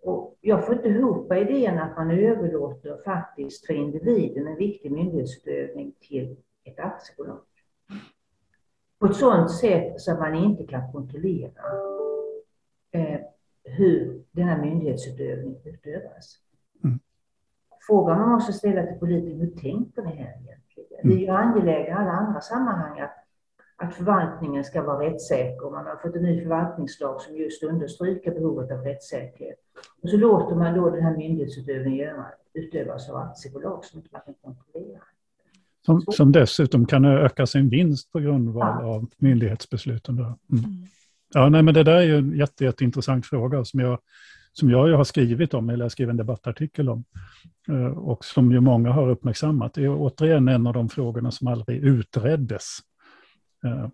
[0.03, 5.93] Och jag får inte ihop idén att man överlåter faktiskt för individen en viktig myndighetsutövning
[6.01, 7.41] till ett aktiebolag.
[8.99, 11.63] På ett sådant sätt så att man inte kan kontrollera
[12.91, 13.21] eh,
[13.65, 16.37] hur den här myndighetsutövningen utövas.
[16.85, 16.99] Mm.
[17.87, 21.01] Frågan man måste ställa till politiker, hur tänker ni här egentligen?
[21.03, 23.15] Vi är ju angelägna i alla andra sammanhang att,
[23.77, 25.71] att förvaltningen ska vara rättssäker.
[25.71, 29.59] Man har fått en ny förvaltningslag som just understryker behovet av rättssäkerhet.
[30.03, 32.17] Och så låter man då den här myndighetsutövningen
[32.53, 34.88] utövas av aktiebolag som inte man kan kontrollera.
[35.89, 40.19] Som, som dessutom kan öka sin vinst på grundval av myndighetsbesluten.
[40.19, 40.35] Mm.
[40.51, 40.87] mm.
[41.35, 43.99] Ja, nej, men det där är ju en jätte, jätteintressant fråga som jag,
[44.53, 47.05] som jag har skrivit om, eller jag skrev en debattartikel om.
[47.69, 49.75] Eh, och som ju många har uppmärksammat.
[49.75, 52.79] Det är återigen en av de frågorna som aldrig utreddes.
[53.65, 53.89] Eh,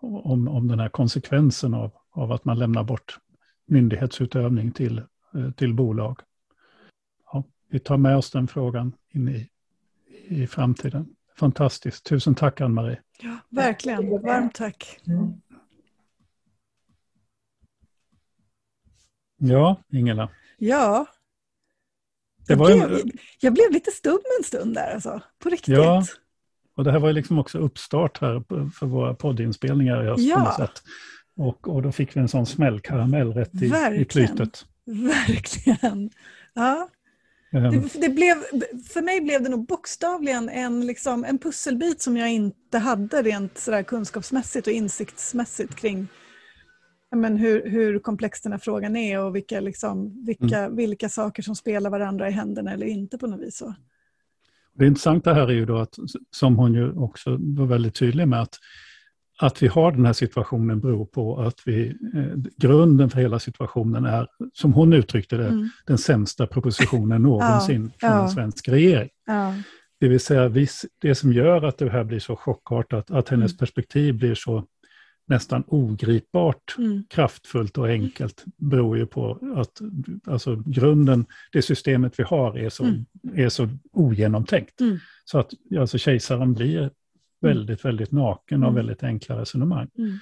[0.00, 3.18] om, om den här konsekvensen av, av att man lämnar bort
[3.66, 4.98] myndighetsutövning till,
[5.34, 6.20] eh, till bolag.
[7.32, 9.48] Ja, vi tar med oss den frågan in i,
[10.28, 11.06] i framtiden.
[11.38, 12.04] Fantastiskt.
[12.04, 13.00] Tusen tack Ann-Marie.
[13.20, 14.10] Ja, verkligen.
[14.22, 15.00] Varmt tack.
[15.06, 15.32] Mm.
[19.36, 20.30] Ja, Ingela.
[20.58, 21.06] Ja,
[22.46, 23.10] jag, blev, en...
[23.40, 25.74] jag blev lite stum en stund där alltså, på riktigt.
[25.74, 26.04] Ja,
[26.76, 30.36] och det här var liksom också uppstart här för våra poddinspelningar i höst ja.
[30.36, 30.82] på något sätt.
[31.36, 34.66] Och, och då fick vi en sån smällkaramell rätt i, i plytet.
[34.84, 36.10] Verkligen.
[36.54, 36.88] Ja.
[37.60, 38.34] Det, det, blev,
[38.88, 43.58] för mig blev det nog bokstavligen en, liksom, en pusselbit som jag inte hade rent
[43.58, 46.08] sådär kunskapsmässigt och insiktsmässigt kring
[47.16, 50.76] men hur, hur komplex den här frågan är och vilka, liksom, vilka, mm.
[50.76, 53.56] vilka saker som spelar varandra i händerna eller inte på något vis.
[53.56, 53.74] Så.
[54.72, 55.94] Det intressanta här är ju då att,
[56.30, 58.58] som hon ju också var väldigt tydlig med, att,
[59.38, 64.04] att vi har den här situationen beror på att vi, eh, grunden för hela situationen
[64.04, 65.68] är, som hon uttryckte det, mm.
[65.86, 68.22] den sämsta propositionen någonsin ja, från ja.
[68.22, 69.10] en svensk regering.
[69.26, 69.54] Ja.
[70.00, 70.52] Det vill säga,
[71.00, 73.58] det som gör att det här blir så chockartat, att hennes mm.
[73.58, 74.64] perspektiv blir så
[75.26, 77.04] nästan ogripbart mm.
[77.10, 79.80] kraftfullt och enkelt beror ju på att
[80.26, 83.04] alltså, grunden, det systemet vi har är så, mm.
[83.34, 84.80] är så ogenomtänkt.
[84.80, 84.98] Mm.
[85.24, 86.90] Så att alltså, kejsaren blir.
[87.48, 88.74] Väldigt, väldigt naken av mm.
[88.74, 89.88] väldigt enkla resonemang.
[89.98, 90.18] Mm.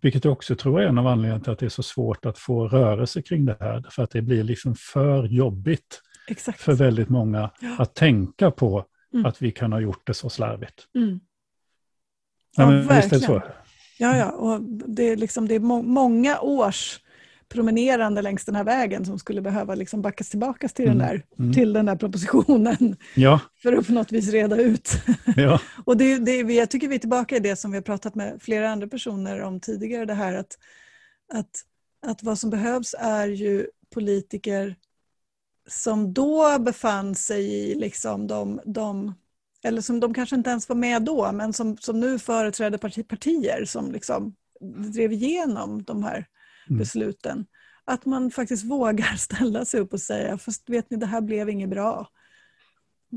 [0.00, 2.38] Vilket jag också tror är en av anledningarna till att det är så svårt att
[2.38, 3.84] få rörelse kring det här.
[3.90, 6.60] För att det blir liksom för jobbigt Exakt.
[6.60, 7.76] för väldigt många ja.
[7.78, 8.84] att tänka på
[9.24, 10.86] att vi kan ha gjort det så slarvigt.
[10.92, 11.00] Ja,
[12.56, 13.00] ja, men, verkligen.
[13.00, 13.42] Visst är det så?
[13.98, 14.30] Ja, ja.
[14.30, 17.00] Och det, är liksom, det är må många års
[17.52, 20.98] promenerande längs den här vägen som skulle behöva liksom backas tillbaka till, mm.
[20.98, 21.52] den, där, mm.
[21.52, 23.40] till den där propositionen ja.
[23.62, 24.90] för att på något vis reda ut.
[25.36, 25.60] Ja.
[25.84, 28.42] och det, det, jag tycker vi är tillbaka i det som vi har pratat med
[28.42, 30.58] flera andra personer om tidigare, det här att,
[31.32, 31.50] att,
[32.06, 34.76] att vad som behövs är ju politiker
[35.68, 39.14] som då befann sig i liksom de, de
[39.62, 43.08] eller som de kanske inte ens var med då, men som, som nu företräder parti,
[43.08, 44.34] partier som liksom
[44.94, 46.26] drev igenom de här
[46.68, 46.78] mm.
[46.78, 47.46] besluten.
[47.84, 51.50] Att man faktiskt vågar ställa sig upp och säga, fast vet ni, det här blev
[51.50, 52.08] inget bra.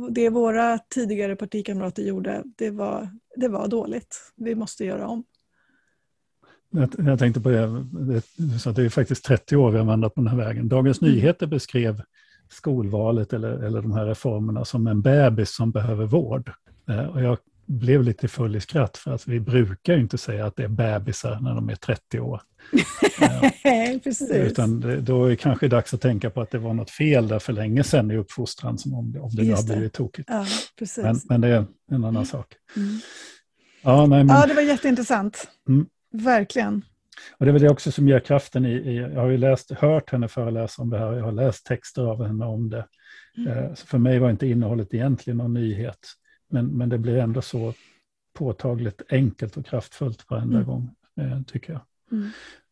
[0.10, 4.34] Det våra tidigare partikamrater gjorde, det var, det var dåligt.
[4.36, 5.24] Vi måste göra om.
[6.70, 10.14] Jag, jag tänkte på det, det, så det är faktiskt 30 år vi har vandrat
[10.14, 10.68] på den här vägen.
[10.70, 11.14] Dagens mm.
[11.14, 12.02] Nyheter beskrev
[12.50, 16.52] skolvalet eller, eller de här reformerna som en bebis som behöver vård.
[16.90, 20.46] Eh, och jag blev lite full i skratt för att vi brukar ju inte säga
[20.46, 22.42] att det är bebisar när de är 30 år.
[24.04, 24.32] Precis.
[24.32, 27.28] Utan det, då är det kanske dags att tänka på att det var något fel
[27.28, 30.30] där för länge sedan i uppfostran, som om, om det nu har blivit tokigt.
[30.30, 30.46] Ja,
[30.98, 32.26] men, men, det är en annan mm.
[32.26, 32.54] sak.
[32.76, 33.00] Mm.
[33.82, 34.36] Ja, nej, men...
[34.36, 35.48] ja, det var jätteintressant.
[35.70, 35.86] Mm.
[36.12, 36.82] Verkligen.
[37.38, 39.72] Och det är väl det också som ger kraften i, i, jag har ju läst,
[39.72, 42.86] hört henne föreläsa om det här, jag har läst texter av henne om det.
[43.38, 43.58] Mm.
[43.58, 46.00] Eh, så för mig var inte innehållet egentligen någon nyhet.
[46.50, 47.74] Men, men det blir ändå så
[48.34, 50.68] påtagligt enkelt och kraftfullt varenda mm.
[50.68, 50.90] gång,
[51.20, 51.82] eh, tycker jag.
[52.12, 52.30] Mm.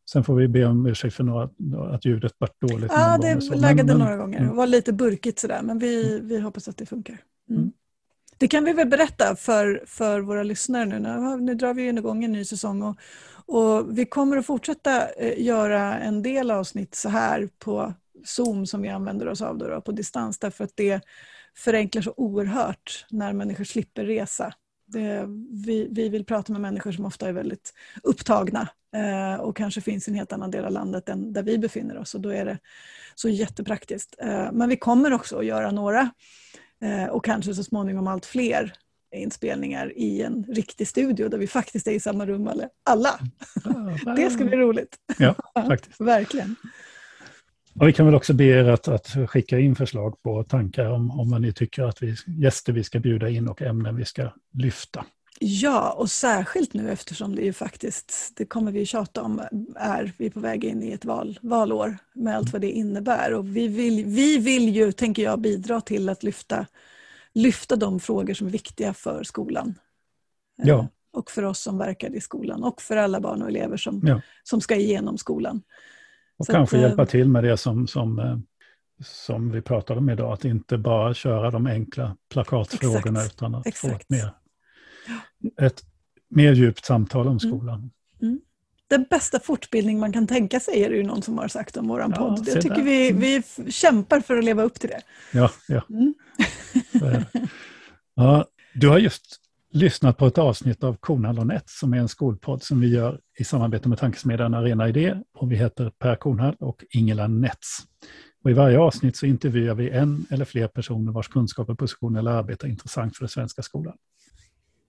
[0.09, 1.49] Sen får vi be om ursäkt för några,
[1.95, 2.91] att ljudet varit dåligt.
[2.91, 4.37] Ja, det laggade några gånger.
[4.37, 4.49] Mm.
[4.49, 6.27] Det var lite burkigt sådär, men vi, mm.
[6.27, 7.17] vi hoppas att det funkar.
[7.49, 7.61] Mm.
[7.61, 7.71] mm.
[8.37, 10.99] Det kan vi väl berätta för, för våra lyssnare nu.
[10.99, 12.97] Nu, nu drar vi igång en ny säsong och,
[13.45, 17.93] och vi kommer att fortsätta eh, göra en del avsnitt så här på
[18.25, 21.01] Zoom som vi använder oss av då, då, på distans därför att det
[21.55, 24.53] förenklar så oerhört när människor slipper resa.
[24.85, 25.25] Det,
[25.65, 27.73] vi, vi vill prata med människor som ofta är väldigt
[28.03, 31.57] upptagna eh, och kanske finns i en helt annan del av landet än där vi
[31.57, 32.59] befinner oss och då är det
[33.15, 34.15] så jättepraktiskt.
[34.21, 36.09] Eh, men vi kommer också att göra några
[36.81, 38.73] eh, och kanske så småningom allt fler
[39.15, 42.51] inspelningar i en riktig studio där vi faktiskt är i samma rum
[42.83, 43.19] alla.
[44.15, 44.97] det ska bli roligt.
[45.17, 46.01] Ja, faktiskt.
[46.01, 46.55] Verkligen.
[47.79, 51.19] Och vi kan väl också be er att, att skicka in förslag på tankar om,
[51.19, 54.29] om vad ni tycker att vi, gäster vi ska bjuda in och ämnen vi ska
[54.53, 55.05] lyfta.
[55.39, 59.41] Ja, och särskilt nu eftersom det ju faktiskt, det kommer vi tjata om,
[59.75, 63.33] är vi på väg in i ett val, valår med allt vad det innebär.
[63.33, 66.65] Och vi vill, vi vill ju, tänker jag, bidra till att lyfta,
[67.33, 69.75] lyfta de frågor som är viktiga för skolan.
[70.55, 70.79] Ja.
[70.79, 74.01] Eh, och för oss som verkar i skolan och för alla barn och elever som,
[74.03, 74.21] ja.
[74.43, 75.61] som ska igenom skolan.
[76.43, 78.37] Och Så kanske att, eh, hjälpa till med det som, som, eh,
[79.05, 83.67] som vi pratade om idag, att inte bara köra de enkla plakatfrågorna exakt, utan att
[83.67, 83.91] exakt.
[83.91, 84.31] få ett mer,
[85.61, 85.83] ett
[86.29, 87.39] mer djupt samtal om mm.
[87.39, 87.77] skolan.
[87.77, 87.91] Mm.
[88.21, 88.41] Mm.
[88.87, 91.87] Den bästa fortbildning man kan tänka sig är det ju någon som har sagt om
[91.87, 92.47] vår ja, podd.
[92.47, 93.21] Jag tycker vi, mm.
[93.21, 95.01] vi kämpar för att leva upp till det.
[95.33, 95.81] Ja, ja.
[95.89, 96.13] Mm.
[98.15, 99.42] ja du har just
[99.73, 103.19] lyssnat på ett avsnitt av Kornhall och Nät som är en skolpodd som vi gör
[103.39, 105.15] i samarbete med tankesmedjan Arena Idé.
[105.33, 107.79] Och vi heter Per Kornhall och Ingela Nets.
[108.43, 112.31] Och I varje avsnitt så intervjuar vi en eller fler personer vars kunskaper, position eller
[112.31, 113.95] arbete är intressant för den svenska skolan.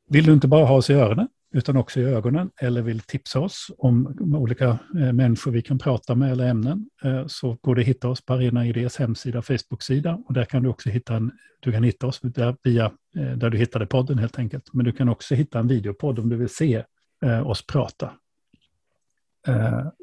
[0.08, 3.40] Vill du inte bara ha oss i öronen utan också i ögonen eller vill tipsa
[3.40, 7.80] oss om olika eh, människor vi kan prata med eller ämnen eh, så går det
[7.80, 11.14] att hitta oss på Arena Idés hemsida och Facebook-sida och där kan du också hitta
[11.14, 12.84] en, du kan hitta oss där, via
[13.16, 14.72] eh, där du hittade podden helt enkelt.
[14.72, 16.84] Men du kan också hitta en videopodd om du vill se
[17.44, 18.12] oss prata.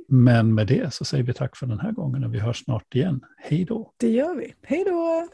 [0.07, 2.95] Men med det så säger vi tack för den här gången och vi hörs snart
[2.95, 3.21] igen.
[3.37, 3.93] Hej då!
[3.97, 4.53] Det gör vi.
[4.61, 5.27] Hej då!